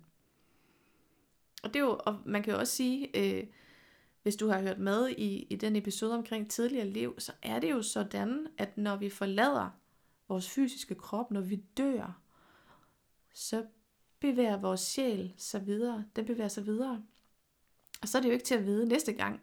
Og 1.63 1.73
det 1.73 1.79
er 1.79 1.83
jo, 1.83 1.99
og 2.05 2.19
man 2.25 2.43
kan 2.43 2.53
jo 2.53 2.59
også 2.59 2.75
sige, 2.75 3.19
øh, 3.19 3.47
hvis 4.23 4.35
du 4.35 4.47
har 4.47 4.61
hørt 4.61 4.79
med 4.79 5.09
i, 5.09 5.47
i 5.49 5.55
den 5.55 5.75
episode 5.75 6.13
omkring 6.13 6.49
tidligere 6.49 6.87
liv, 6.87 7.19
så 7.19 7.31
er 7.41 7.59
det 7.59 7.71
jo 7.71 7.81
sådan, 7.81 8.47
at 8.57 8.77
når 8.77 8.95
vi 8.95 9.09
forlader 9.09 9.69
vores 10.27 10.49
fysiske 10.49 10.95
krop, 10.95 11.31
når 11.31 11.41
vi 11.41 11.55
dør, 11.55 12.21
så 13.33 13.65
bevæger 14.19 14.57
vores 14.57 14.81
sjæl 14.81 15.33
sig 15.37 15.65
videre. 15.65 16.05
Den 16.15 16.25
bevæger 16.25 16.47
sig 16.47 16.65
videre. 16.65 17.03
Og 18.01 18.07
så 18.07 18.17
er 18.17 18.21
det 18.21 18.29
jo 18.29 18.33
ikke 18.33 18.45
til 18.45 18.55
at 18.55 18.65
vide 18.65 18.87
næste 18.87 19.13
gang, 19.13 19.41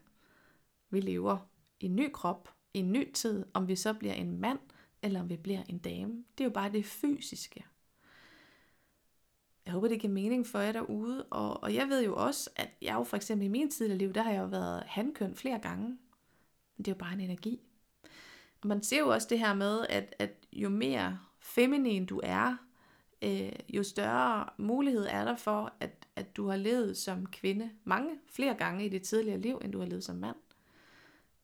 vi 0.90 1.00
lever 1.00 1.51
en 1.86 1.96
ny 1.96 2.12
krop, 2.12 2.54
i 2.74 2.78
en 2.78 2.92
ny 2.92 3.12
tid, 3.12 3.44
om 3.54 3.68
vi 3.68 3.76
så 3.76 3.92
bliver 3.92 4.14
en 4.14 4.40
mand, 4.40 4.58
eller 5.02 5.20
om 5.20 5.28
vi 5.30 5.36
bliver 5.36 5.62
en 5.68 5.78
dame. 5.78 6.24
Det 6.38 6.44
er 6.44 6.48
jo 6.48 6.52
bare 6.52 6.72
det 6.72 6.84
fysiske. 6.84 7.64
Jeg 9.66 9.72
håber, 9.72 9.88
det 9.88 10.00
giver 10.00 10.12
mening 10.12 10.46
for 10.46 10.58
jer 10.58 10.72
derude. 10.72 11.24
Og, 11.24 11.62
og 11.62 11.74
jeg 11.74 11.88
ved 11.88 12.04
jo 12.04 12.16
også, 12.16 12.50
at 12.56 12.68
jeg 12.82 12.94
jo 12.94 13.04
for 13.04 13.16
eksempel 13.16 13.46
i 13.46 13.50
min 13.50 13.70
tidligere 13.70 13.98
liv, 13.98 14.12
der 14.12 14.22
har 14.22 14.32
jeg 14.32 14.40
jo 14.40 14.46
været 14.46 14.82
handkøn 14.86 15.34
flere 15.34 15.58
gange. 15.58 15.86
Men 16.76 16.84
det 16.84 16.88
er 16.88 16.92
jo 16.92 16.98
bare 16.98 17.12
en 17.12 17.20
energi. 17.20 17.60
Og 18.62 18.68
man 18.68 18.82
ser 18.82 18.98
jo 18.98 19.08
også 19.08 19.26
det 19.30 19.38
her 19.38 19.54
med, 19.54 19.86
at, 19.88 20.14
at 20.18 20.30
jo 20.52 20.68
mere 20.68 21.18
feminin 21.40 22.06
du 22.06 22.20
er, 22.24 22.56
øh, 23.22 23.52
jo 23.68 23.82
større 23.82 24.48
mulighed 24.58 25.06
er 25.10 25.24
der 25.24 25.36
for, 25.36 25.72
at, 25.80 26.06
at 26.16 26.36
du 26.36 26.48
har 26.48 26.56
levet 26.56 26.96
som 26.96 27.26
kvinde 27.26 27.70
mange 27.84 28.10
flere 28.26 28.54
gange 28.54 28.86
i 28.86 28.88
dit 28.88 29.02
tidligere 29.02 29.40
liv, 29.40 29.60
end 29.64 29.72
du 29.72 29.78
har 29.78 29.86
levet 29.86 30.04
som 30.04 30.16
mand. 30.16 30.36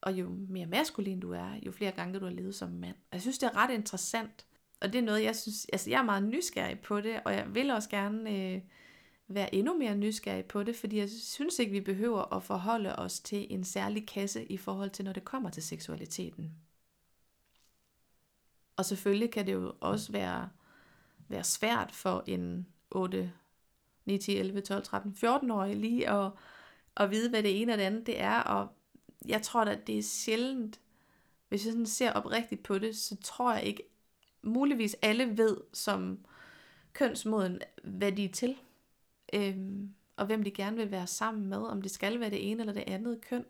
Og 0.01 0.13
jo 0.13 0.29
mere 0.49 0.67
maskulin 0.67 1.21
du 1.21 1.33
er, 1.33 1.61
jo 1.67 1.73
flere 1.73 1.93
gange 1.93 2.19
du 2.19 2.25
har 2.25 2.33
levet 2.33 2.55
som 2.55 2.71
mand. 2.71 2.97
Og 2.97 3.13
jeg 3.13 3.21
synes, 3.21 3.39
det 3.39 3.47
er 3.47 3.57
ret 3.57 3.71
interessant. 3.71 4.47
Og 4.81 4.93
det 4.93 4.99
er 4.99 5.03
noget, 5.03 5.25
jeg 5.25 5.37
synes, 5.37 5.67
altså 5.73 5.91
jeg 5.91 5.99
er 5.99 6.05
meget 6.05 6.23
nysgerrig 6.23 6.81
på 6.81 7.01
det, 7.01 7.21
og 7.25 7.33
jeg 7.33 7.55
vil 7.55 7.71
også 7.71 7.89
gerne 7.89 8.31
øh, 8.31 8.61
være 9.29 9.55
endnu 9.55 9.79
mere 9.79 9.95
nysgerrig 9.95 10.45
på 10.45 10.63
det, 10.63 10.77
fordi 10.77 10.99
jeg 10.99 11.09
synes 11.11 11.59
ikke, 11.59 11.73
vi 11.73 11.81
behøver 11.81 12.35
at 12.35 12.43
forholde 12.43 12.97
os 12.97 13.21
til 13.21 13.47
en 13.51 13.65
særlig 13.65 14.07
kasse 14.07 14.45
i 14.45 14.57
forhold 14.57 14.91
til, 14.91 15.05
når 15.05 15.13
det 15.13 15.25
kommer 15.25 15.51
til 15.51 15.63
seksualiteten. 15.63 16.55
Og 18.77 18.85
selvfølgelig 18.85 19.31
kan 19.31 19.47
det 19.47 19.53
jo 19.53 19.75
også 19.81 20.13
være, 20.13 20.49
være 21.29 21.45
svært 21.45 21.93
for 21.93 22.25
en 22.27 22.67
8, 22.91 23.33
9, 24.05 24.19
10, 24.19 24.37
11, 24.37 24.61
12, 24.61 24.85
13, 24.85 25.17
14-årig 25.25 25.77
lige 25.77 26.11
at, 26.11 26.33
at 26.97 27.11
vide, 27.11 27.31
hvad 27.31 27.43
det 27.43 27.63
ene 27.63 27.73
og 27.73 27.79
det 27.79 27.85
andet 27.85 28.07
det 28.07 28.21
er, 28.21 28.41
og 28.41 28.69
jeg 29.27 29.43
tror 29.43 29.65
da, 29.65 29.79
det 29.87 29.99
er 29.99 30.03
sjældent, 30.03 30.81
hvis 31.49 31.65
jeg 31.65 31.73
sådan 31.73 31.87
ser 31.87 32.13
oprigtigt 32.13 32.63
på 32.63 32.79
det, 32.79 32.97
så 32.97 33.17
tror 33.17 33.53
jeg 33.53 33.65
ikke, 33.65 33.83
muligvis 34.43 34.97
alle 35.03 35.39
ved 35.39 35.57
som 35.73 36.19
kønsmoden, 36.93 37.61
hvad 37.85 38.13
de 38.13 38.25
er 38.25 38.33
til. 38.33 38.57
Øhm, 39.33 39.95
og 40.17 40.27
hvem 40.27 40.45
de 40.45 40.51
gerne 40.51 40.77
vil 40.77 40.91
være 40.91 41.07
sammen 41.07 41.47
med, 41.47 41.59
om 41.59 41.83
det 41.83 41.91
skal 41.91 42.21
være 42.21 42.31
det 42.31 42.51
ene 42.51 42.61
eller 42.61 42.73
det 42.73 42.85
andet 42.87 43.21
køn. 43.21 43.45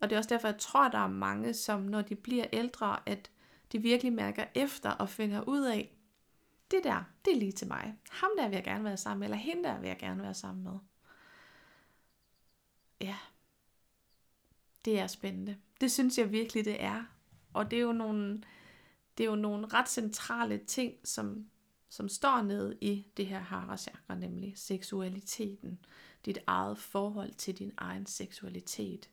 Og 0.00 0.10
det 0.10 0.16
er 0.16 0.18
også 0.18 0.34
derfor, 0.34 0.48
jeg 0.48 0.58
tror, 0.58 0.88
der 0.88 0.98
er 0.98 1.08
mange, 1.08 1.54
som 1.54 1.80
når 1.80 2.02
de 2.02 2.14
bliver 2.14 2.46
ældre, 2.52 3.08
at 3.08 3.30
de 3.72 3.82
virkelig 3.82 4.12
mærker 4.12 4.44
efter 4.54 4.90
og 4.90 5.08
finder 5.08 5.48
ud 5.48 5.62
af, 5.62 5.94
det 6.70 6.84
der, 6.84 7.04
det 7.24 7.32
er 7.32 7.36
lige 7.36 7.52
til 7.52 7.68
mig. 7.68 7.94
Ham 8.10 8.30
der 8.38 8.48
vil 8.48 8.54
jeg 8.54 8.64
gerne 8.64 8.84
være 8.84 8.96
sammen 8.96 9.18
med, 9.18 9.26
eller 9.26 9.36
hende 9.36 9.64
der 9.64 9.80
vil 9.80 9.88
jeg 9.88 9.98
gerne 9.98 10.22
være 10.22 10.34
sammen 10.34 10.64
med. 10.64 10.78
Ja, 13.00 13.16
det 14.88 14.98
er 14.98 15.06
spændende. 15.06 15.56
Det 15.80 15.92
synes 15.92 16.18
jeg 16.18 16.32
virkelig, 16.32 16.64
det 16.64 16.82
er. 16.82 17.04
Og 17.52 17.70
det 17.70 17.76
er 17.76 17.80
jo 17.80 17.92
nogle, 17.92 18.42
det 19.18 19.24
er 19.24 19.30
jo 19.30 19.36
nogle 19.36 19.66
ret 19.66 19.88
centrale 19.88 20.58
ting, 20.58 20.94
som, 21.04 21.46
som 21.88 22.08
står 22.08 22.42
ned 22.42 22.76
i 22.80 23.06
det 23.16 23.26
her 23.26 23.38
harasjakra, 23.38 24.14
nemlig 24.14 24.52
seksualiteten. 24.56 25.78
Dit 26.24 26.38
eget 26.46 26.78
forhold 26.78 27.32
til 27.32 27.58
din 27.58 27.72
egen 27.76 28.06
seksualitet. 28.06 29.10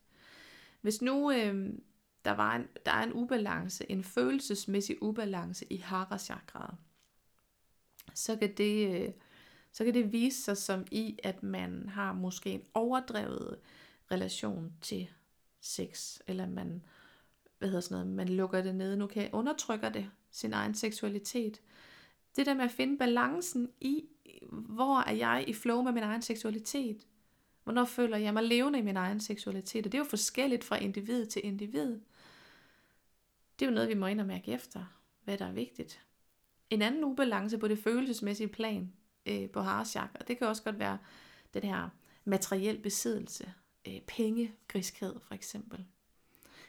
Hvis 0.82 1.02
nu 1.02 1.32
øh, 1.32 1.74
der, 2.26 2.32
var 2.32 2.56
en, 2.56 2.68
der 2.86 2.92
er 2.92 3.04
en 3.04 3.14
ubalance, 3.14 3.92
en 3.92 4.04
følelsesmæssig 4.04 5.04
ubalance 5.04 5.74
i 5.74 5.78
harachakraet, 5.78 6.78
så 8.14 8.36
kan 8.36 8.54
det, 8.58 9.02
øh, 9.02 9.14
så 9.72 9.86
kan 9.86 9.94
det 9.94 10.12
vise 10.12 10.44
sig 10.44 10.58
som 10.58 10.86
i, 10.92 11.20
at 11.24 11.44
man 11.44 11.90
har 11.90 12.14
måske 12.14 12.50
en 12.50 12.64
overdrevet 12.74 13.60
relation 14.12 14.74
til 14.82 15.10
sex, 15.66 16.20
eller 16.28 16.48
man, 16.48 16.84
hvad 17.58 17.70
hedder 17.70 17.82
sådan 17.82 17.96
noget, 17.96 18.16
man 18.16 18.30
lukker 18.30 18.62
det 18.62 18.76
ned, 18.76 18.96
nu 18.96 19.08
kan 19.08 19.30
undertrykker 19.34 19.90
det, 19.90 20.10
sin 20.32 20.54
egen 20.54 20.76
seksualitet. 20.76 21.62
Det 22.36 22.46
der 22.46 22.54
med 22.54 22.66
at 22.66 22.72
finde 22.72 22.98
balancen 22.98 23.70
i, 23.82 24.06
hvor 24.52 25.00
er 25.00 25.14
jeg 25.14 25.46
i 25.48 25.54
flow 25.54 25.82
med 25.82 25.92
min 25.92 26.04
egen 26.04 26.22
seksualitet? 26.22 27.08
Hvornår 27.64 27.86
føler 27.86 28.18
jeg 28.18 28.34
mig 28.34 28.44
levende 28.44 28.80
i 28.80 28.82
min 28.82 28.98
egen 28.98 29.20
seksualitet? 29.20 29.86
Og 29.86 29.92
det 29.92 29.98
er 29.98 30.04
jo 30.04 30.10
forskelligt 30.10 30.64
fra 30.64 30.78
individ 30.78 31.26
til 31.26 31.46
individ. 31.46 32.00
Det 33.60 33.66
er 33.66 33.70
jo 33.70 33.76
noget, 33.76 33.90
vi 33.90 33.94
må 33.94 34.08
ind 34.08 34.22
og 34.22 34.28
mærke 34.28 34.52
efter, 34.52 34.86
hvad 35.24 35.38
der 35.38 35.46
er 35.46 35.52
vigtigt. 35.52 36.02
En 36.70 36.82
anden 36.82 37.04
ubalance 37.04 37.58
på 37.58 37.68
det 37.68 37.80
følelsesmæssige 37.80 38.48
plan 38.48 38.94
øh, 39.26 39.50
på 39.50 39.62
Harashak, 39.62 40.10
og 40.20 40.28
det 40.28 40.38
kan 40.38 40.48
også 40.48 40.64
godt 40.64 40.80
være 40.80 40.98
den 41.54 41.64
her 41.64 41.90
materiel 42.26 42.80
besiddelse 42.80 43.54
øh, 43.88 44.02
pengegriskhed 44.08 45.16
for 45.20 45.34
eksempel. 45.34 45.86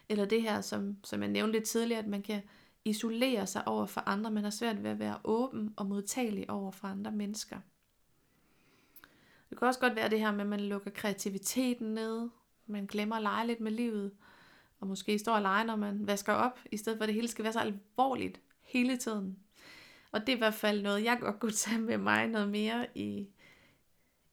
Eller 0.09 0.25
det 0.25 0.43
her, 0.43 0.61
som, 0.61 0.97
som 1.05 1.23
jeg 1.23 1.31
nævnte 1.31 1.53
lidt 1.53 1.69
tidligere, 1.69 2.03
at 2.03 2.07
man 2.07 2.23
kan 2.23 2.43
isolere 2.85 3.47
sig 3.47 3.69
over 3.69 3.87
for 3.87 4.01
andre, 4.01 4.31
man 4.31 4.45
har 4.45 4.51
svært 4.51 4.83
ved 4.83 4.91
at 4.91 4.99
være 4.99 5.19
åben 5.25 5.75
og 5.77 5.87
modtagelig 5.87 6.51
over 6.51 6.71
for 6.71 6.89
andre 6.89 7.13
mennesker. 7.13 7.57
Det 9.51 9.59
kan 9.59 9.69
også 9.69 9.81
godt 9.81 9.97
være 9.97 10.11
det 10.11 10.21
her 10.21 10.33
med, 10.33 10.41
at 10.41 10.47
man 10.47 10.61
lukker 10.61 10.91
kreativiteten 10.91 11.95
ned, 11.95 12.29
man 12.67 12.87
glemmer 12.87 13.17
at 13.17 13.23
lege 13.23 13.47
lidt 13.47 13.61
med 13.61 13.73
livet, 13.73 14.13
og 14.81 14.87
måske 14.87 15.19
står 15.19 15.35
og 15.35 15.43
leger, 15.43 15.65
når 15.65 15.77
man 15.77 16.07
vasker 16.07 16.33
op, 16.33 16.61
i 16.73 16.77
stedet 16.77 16.99
for 16.99 17.03
at 17.03 17.09
det 17.09 17.15
hele 17.15 17.29
skal 17.29 17.43
være 17.43 17.53
så 17.53 17.61
alvorligt 17.61 18.41
hele 18.63 18.97
tiden. 18.97 19.39
Og 20.13 20.21
det 20.21 20.29
er 20.29 20.37
i 20.37 20.39
hvert 20.39 20.55
fald 20.55 20.83
noget, 20.83 21.05
jeg 21.05 21.19
godt 21.21 21.41
kunne 21.41 21.53
tage 21.53 21.81
med 21.81 21.99
mig 21.99 22.27
noget 22.27 22.49
mere 22.49 22.87
i, 22.95 23.29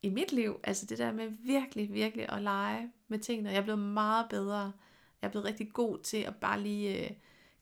i 0.04 0.10
mit 0.10 0.32
liv. 0.32 0.60
Altså 0.64 0.86
det 0.86 0.98
der 0.98 1.12
med 1.12 1.30
virkelig, 1.30 1.94
virkelig 1.94 2.30
at 2.30 2.42
lege 2.42 2.92
med 3.08 3.20
tingene. 3.20 3.50
Jeg 3.50 3.58
er 3.58 3.64
blevet 3.64 3.80
meget 3.80 4.26
bedre. 4.30 4.72
Jeg 5.22 5.28
er 5.28 5.32
blevet 5.32 5.48
rigtig 5.48 5.74
god 5.74 6.00
til 6.00 6.18
at 6.18 6.36
bare 6.36 6.62
lige 6.62 7.04
øh, 7.04 7.12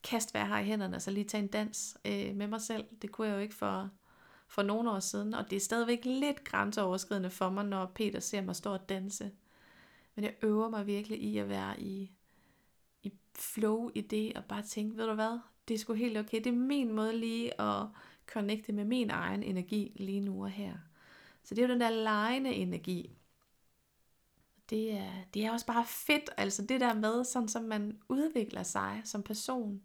kaste, 0.03 0.31
hvad 0.31 0.41
jeg 0.41 0.47
har 0.47 0.59
i 0.59 0.63
hænderne, 0.63 0.95
og 0.95 1.01
så 1.01 1.11
lige 1.11 1.23
tage 1.23 1.43
en 1.43 1.49
dans 1.49 1.97
øh, 2.05 2.35
med 2.35 2.47
mig 2.47 2.61
selv. 2.61 2.85
Det 3.01 3.11
kunne 3.11 3.27
jeg 3.27 3.35
jo 3.35 3.39
ikke 3.39 3.55
for, 3.55 3.89
for 4.47 4.61
nogle 4.61 4.91
år 4.91 4.99
siden, 4.99 5.33
og 5.33 5.49
det 5.49 5.55
er 5.55 5.59
stadigvæk 5.59 6.05
lidt 6.05 6.43
grænseoverskridende 6.43 7.29
for 7.29 7.49
mig, 7.49 7.65
når 7.65 7.85
Peter 7.85 8.19
ser 8.19 8.41
mig 8.41 8.55
stå 8.55 8.73
og 8.73 8.89
danse. 8.89 9.31
Men 10.15 10.25
jeg 10.25 10.33
øver 10.41 10.69
mig 10.69 10.87
virkelig 10.87 11.21
i 11.21 11.37
at 11.37 11.49
være 11.49 11.81
i, 11.81 12.11
i 13.03 13.13
flow 13.35 13.89
i 13.95 14.01
det, 14.01 14.37
og 14.37 14.45
bare 14.45 14.61
tænke, 14.61 14.97
ved 14.97 15.07
du 15.07 15.13
hvad, 15.13 15.39
det 15.67 15.73
er 15.73 15.77
sgu 15.77 15.93
helt 15.93 16.17
okay. 16.17 16.37
Det 16.37 16.47
er 16.47 16.51
min 16.51 16.93
måde 16.93 17.17
lige 17.17 17.61
at 17.61 17.87
connecte 18.27 18.71
med 18.71 18.85
min 18.85 19.09
egen 19.09 19.43
energi 19.43 19.91
lige 19.95 20.21
nu 20.21 20.43
og 20.43 20.49
her. 20.49 20.73
Så 21.43 21.55
det 21.55 21.63
er 21.63 21.67
jo 21.67 21.73
den 21.73 21.81
der 21.81 21.89
lejende 21.89 22.53
energi. 22.53 23.17
Det 24.69 24.91
er, 24.91 25.11
det 25.33 25.45
er 25.45 25.51
også 25.51 25.65
bare 25.65 25.85
fedt, 25.85 26.29
altså 26.37 26.65
det 26.65 26.81
der 26.81 26.93
med, 26.93 27.23
sådan 27.23 27.47
som 27.47 27.63
man 27.63 27.99
udvikler 28.09 28.63
sig 28.63 29.01
som 29.05 29.23
person. 29.23 29.81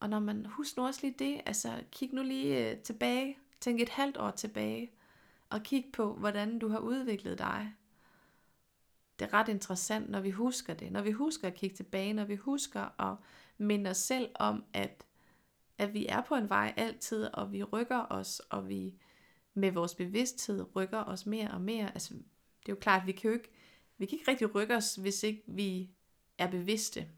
Og 0.00 0.10
når 0.10 0.18
man, 0.18 0.46
husker 0.46 0.82
nu 0.82 0.86
også 0.86 1.00
lige 1.02 1.14
det, 1.18 1.40
altså 1.46 1.84
kig 1.92 2.10
nu 2.12 2.22
lige 2.22 2.70
øh, 2.70 2.78
tilbage, 2.78 3.38
tænk 3.60 3.80
et 3.80 3.88
halvt 3.88 4.16
år 4.16 4.30
tilbage, 4.30 4.90
og 5.50 5.62
kig 5.62 5.90
på, 5.92 6.14
hvordan 6.14 6.58
du 6.58 6.68
har 6.68 6.78
udviklet 6.78 7.38
dig. 7.38 7.74
Det 9.18 9.24
er 9.24 9.34
ret 9.34 9.48
interessant, 9.48 10.10
når 10.10 10.20
vi 10.20 10.30
husker 10.30 10.74
det, 10.74 10.92
når 10.92 11.02
vi 11.02 11.10
husker 11.10 11.48
at 11.48 11.54
kigge 11.54 11.76
tilbage, 11.76 12.12
når 12.12 12.24
vi 12.24 12.36
husker 12.36 13.00
at 13.10 13.16
minde 13.58 13.90
os 13.90 13.96
selv 13.96 14.30
om, 14.34 14.64
at, 14.72 15.04
at 15.78 15.94
vi 15.94 16.06
er 16.06 16.20
på 16.20 16.34
en 16.34 16.48
vej 16.48 16.74
altid, 16.76 17.24
og 17.24 17.52
vi 17.52 17.62
rykker 17.62 18.06
os, 18.10 18.40
og 18.40 18.68
vi 18.68 18.94
med 19.60 19.72
vores 19.72 19.94
bevidsthed 19.94 20.76
rykker 20.76 21.04
os 21.04 21.26
mere 21.26 21.50
og 21.50 21.60
mere. 21.60 21.92
Altså, 21.92 22.14
det 22.14 22.68
er 22.68 22.72
jo 22.72 22.78
klart, 22.80 23.00
at 23.00 23.06
vi 23.06 23.12
kan 23.12 23.30
jo 23.30 23.36
ikke, 23.36 23.50
vi 23.98 24.06
kan 24.06 24.18
ikke 24.18 24.30
rigtig 24.30 24.54
rykke 24.54 24.76
os, 24.76 24.94
hvis 24.94 25.22
ikke 25.22 25.42
vi 25.46 25.90
er 26.38 26.50
bevidste. 26.50 27.08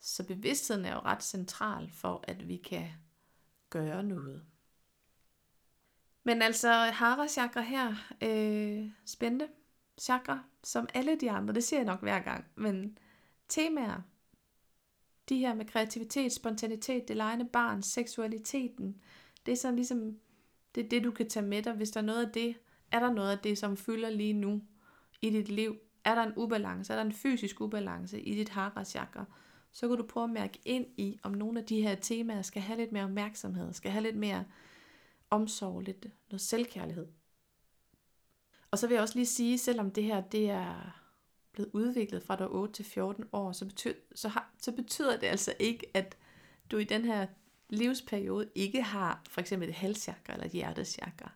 Så 0.00 0.26
bevidstheden 0.26 0.84
er 0.84 0.94
jo 0.94 1.00
ret 1.00 1.22
central 1.22 1.90
for, 1.90 2.24
at 2.28 2.48
vi 2.48 2.56
kan 2.56 2.88
gøre 3.70 4.02
noget. 4.02 4.44
Men 6.24 6.42
altså, 6.42 6.68
Hara 6.72 7.28
chakra 7.28 7.60
her, 7.60 7.94
øh, 8.22 8.90
spændte 9.04 9.48
chakra, 10.00 10.44
som 10.64 10.88
alle 10.94 11.20
de 11.20 11.30
andre, 11.30 11.54
det 11.54 11.64
siger 11.64 11.80
jeg 11.80 11.86
nok 11.86 12.00
hver 12.00 12.20
gang, 12.20 12.44
men 12.54 12.98
temaer, 13.48 14.02
de 15.28 15.38
her 15.38 15.54
med 15.54 15.64
kreativitet, 15.64 16.32
spontanitet, 16.32 17.08
det 17.08 17.16
lejende 17.16 17.44
barn, 17.44 17.82
seksualiteten, 17.82 19.02
det 19.46 19.52
er 19.52 19.56
sådan 19.56 19.76
ligesom, 19.76 20.18
det 20.74 20.84
er 20.84 20.88
det, 20.88 21.04
du 21.04 21.10
kan 21.10 21.28
tage 21.28 21.46
med 21.46 21.62
dig, 21.62 21.72
hvis 21.72 21.90
der 21.90 22.00
er 22.00 22.04
noget 22.04 22.26
af 22.26 22.32
det, 22.32 22.56
er 22.92 23.00
der 23.00 23.12
noget 23.12 23.30
af 23.30 23.38
det, 23.38 23.58
som 23.58 23.76
fylder 23.76 24.10
lige 24.10 24.32
nu 24.32 24.62
i 25.22 25.30
dit 25.30 25.48
liv, 25.48 25.76
er 26.04 26.14
der 26.14 26.22
en 26.22 26.32
ubalance, 26.36 26.92
er 26.92 26.96
der 26.96 27.04
en 27.04 27.12
fysisk 27.12 27.60
ubalance 27.60 28.20
i 28.20 28.34
dit 28.34 28.48
hara 28.48 28.84
chakra, 28.84 29.24
så 29.72 29.88
kan 29.88 29.96
du 29.96 30.06
prøve 30.06 30.24
at 30.24 30.30
mærke 30.30 30.58
ind 30.64 30.86
i, 30.96 31.18
om 31.22 31.32
nogle 31.32 31.60
af 31.60 31.66
de 31.66 31.82
her 31.82 31.94
temaer 31.94 32.42
skal 32.42 32.62
have 32.62 32.78
lidt 32.78 32.92
mere 32.92 33.04
opmærksomhed, 33.04 33.72
skal 33.72 33.90
have 33.90 34.02
lidt 34.02 34.16
mere 34.16 34.44
omsorg, 35.30 35.80
lidt 35.80 36.06
noget 36.30 36.40
selvkærlighed. 36.40 37.06
Og 38.70 38.78
så 38.78 38.86
vil 38.86 38.94
jeg 38.94 39.02
også 39.02 39.14
lige 39.14 39.26
sige, 39.26 39.58
selvom 39.58 39.90
det 39.90 40.04
her 40.04 40.20
det 40.20 40.50
er 40.50 41.00
blevet 41.52 41.70
udviklet 41.72 42.22
fra 42.22 42.36
du 42.36 42.46
8 42.50 42.74
til 42.74 42.84
14 42.84 43.24
år, 43.32 43.52
så 43.52 43.64
betyder, 43.64 43.94
så, 44.14 44.28
har, 44.28 44.54
så 44.58 44.72
betyder 44.72 45.16
det 45.16 45.26
altså 45.26 45.54
ikke, 45.58 45.86
at 45.94 46.16
du 46.70 46.78
i 46.78 46.84
den 46.84 47.04
her 47.04 47.26
livsperiode 47.70 48.48
ikke 48.54 48.82
har 48.82 49.22
for 49.28 49.40
eksempel 49.40 49.68
et 49.68 49.74
halschakra 49.74 50.32
eller 50.32 50.46
et 50.46 50.52
hjertechakra. 50.52 51.32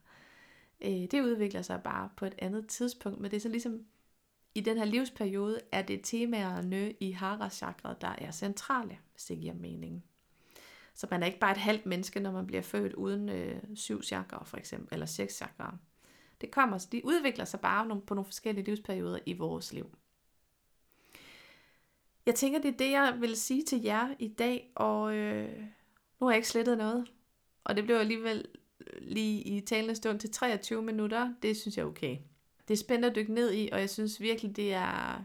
Øh, 0.81 0.91
det 0.91 1.21
udvikler 1.21 1.63
sig 1.63 1.81
bare 1.83 2.09
på 2.17 2.27
et 2.27 2.35
andet 2.39 2.67
tidspunkt, 2.67 3.21
men 3.21 3.31
det 3.31 3.37
er 3.37 3.41
så 3.41 3.49
ligesom 3.49 3.85
i 4.55 4.61
den 4.61 4.79
her 4.79 4.85
livsperiode 4.85 5.61
er 5.73 5.83
det 5.83 6.01
temaerne 6.03 6.93
i 7.01 7.11
hara 7.11 7.51
chakra, 7.51 7.95
der 8.01 8.15
er 8.19 8.31
centrale, 8.31 8.99
hvis 9.13 9.25
det 9.25 9.41
giver 9.41 9.55
mening. 9.55 10.05
Så 10.95 11.07
man 11.11 11.23
er 11.23 11.27
ikke 11.27 11.39
bare 11.39 11.53
et 11.53 11.57
halvt 11.57 11.87
menneske, 11.87 12.21
når 12.21 12.33
man 12.33 12.47
bliver 12.47 12.63
født 12.63 12.93
uden 12.93 13.29
øh, 13.29 13.63
syv 13.75 14.03
chakra 14.03 14.45
for 14.45 14.57
eksempel, 14.57 14.89
eller 14.93 15.07
seks 15.07 15.37
chakra. 15.37 15.77
Det 16.41 16.51
kommer, 16.51 16.87
de 16.93 17.05
udvikler 17.05 17.45
sig 17.45 17.61
bare 17.61 18.01
på 18.07 18.15
nogle 18.15 18.25
forskellige 18.25 18.65
livsperioder 18.65 19.19
i 19.27 19.33
vores 19.33 19.73
liv. 19.73 19.97
Jeg 22.27 22.35
tænker, 22.35 22.61
det 22.61 22.69
er 22.69 22.77
det, 22.77 22.91
jeg 22.91 23.17
vil 23.21 23.37
sige 23.37 23.65
til 23.65 23.83
jer 23.83 24.15
i 24.19 24.29
dag, 24.29 24.73
og 24.75 25.15
øh, 25.15 25.65
nu 26.21 26.27
har 26.27 26.33
jeg 26.33 26.39
ikke 26.39 26.49
slettet 26.49 26.79
noget. 26.79 27.13
Og 27.65 27.77
det 27.77 27.85
blev 27.85 27.97
alligevel 27.97 28.47
lige 28.99 29.43
i 29.43 29.61
talende 29.61 29.95
stund 29.95 30.21
til 30.21 30.31
23 30.31 30.83
minutter. 30.83 31.35
Det 31.43 31.57
synes 31.57 31.77
jeg 31.77 31.83
er 31.83 31.87
okay. 31.87 32.19
Det 32.69 32.75
er 32.75 32.79
spændende 32.79 33.09
at 33.09 33.17
dykke 33.17 33.35
ned 33.35 33.53
i, 33.55 33.69
og 33.73 33.81
jeg 33.81 33.91
synes 33.91 34.21
virkelig, 34.21 34.57
det 34.57 34.73
er, 34.73 35.25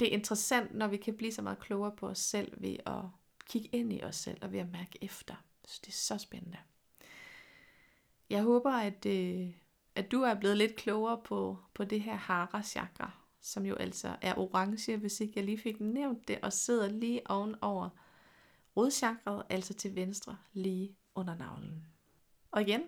det 0.00 0.08
er 0.08 0.12
interessant, 0.12 0.74
når 0.74 0.88
vi 0.88 0.96
kan 0.96 1.16
blive 1.16 1.32
så 1.32 1.42
meget 1.42 1.58
klogere 1.58 1.96
på 1.96 2.08
os 2.08 2.18
selv 2.18 2.62
ved 2.62 2.76
at 2.86 3.02
kigge 3.46 3.68
ind 3.72 3.92
i 3.92 4.02
os 4.02 4.16
selv 4.16 4.38
og 4.42 4.52
ved 4.52 4.58
at 4.58 4.72
mærke 4.72 4.98
efter. 5.02 5.34
Så 5.64 5.80
det 5.84 5.88
er 5.88 5.96
så 5.96 6.18
spændende. 6.18 6.58
Jeg 8.30 8.42
håber, 8.42 8.72
at, 8.72 9.06
øh, 9.06 9.48
at 9.94 10.12
du 10.12 10.22
er 10.22 10.34
blevet 10.34 10.56
lidt 10.56 10.76
klogere 10.76 11.20
på, 11.24 11.58
på 11.74 11.84
det 11.84 12.00
her 12.00 12.14
hara 12.14 12.62
chakra, 12.62 13.10
som 13.40 13.66
jo 13.66 13.74
altså 13.74 14.16
er 14.22 14.38
orange, 14.38 14.96
hvis 14.96 15.20
ikke 15.20 15.32
jeg 15.36 15.44
lige 15.44 15.58
fik 15.58 15.80
nævnt 15.80 16.28
det, 16.28 16.38
og 16.42 16.52
sidder 16.52 16.88
lige 16.88 17.30
ovenover 17.30 17.88
rodchakret, 18.76 19.42
altså 19.50 19.74
til 19.74 19.94
venstre, 19.94 20.36
lige 20.52 20.96
under 21.14 21.34
navlen. 21.34 21.86
Og 22.50 22.62
igen, 22.62 22.82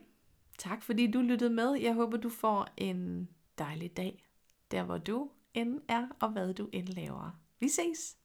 tak 0.58 0.82
fordi 0.82 1.10
du 1.10 1.20
lyttede 1.20 1.50
med. 1.50 1.72
Jeg 1.72 1.94
håber, 1.94 2.16
du 2.16 2.28
får 2.28 2.68
en 2.76 3.28
dejlig 3.58 3.96
dag, 3.96 4.28
der 4.70 4.82
hvor 4.82 4.98
du 4.98 5.30
end 5.54 5.80
er, 5.88 6.08
og 6.20 6.28
hvad 6.32 6.54
du 6.54 6.68
end 6.72 6.88
laver. 6.88 7.40
Vi 7.60 7.68
ses! 7.68 8.16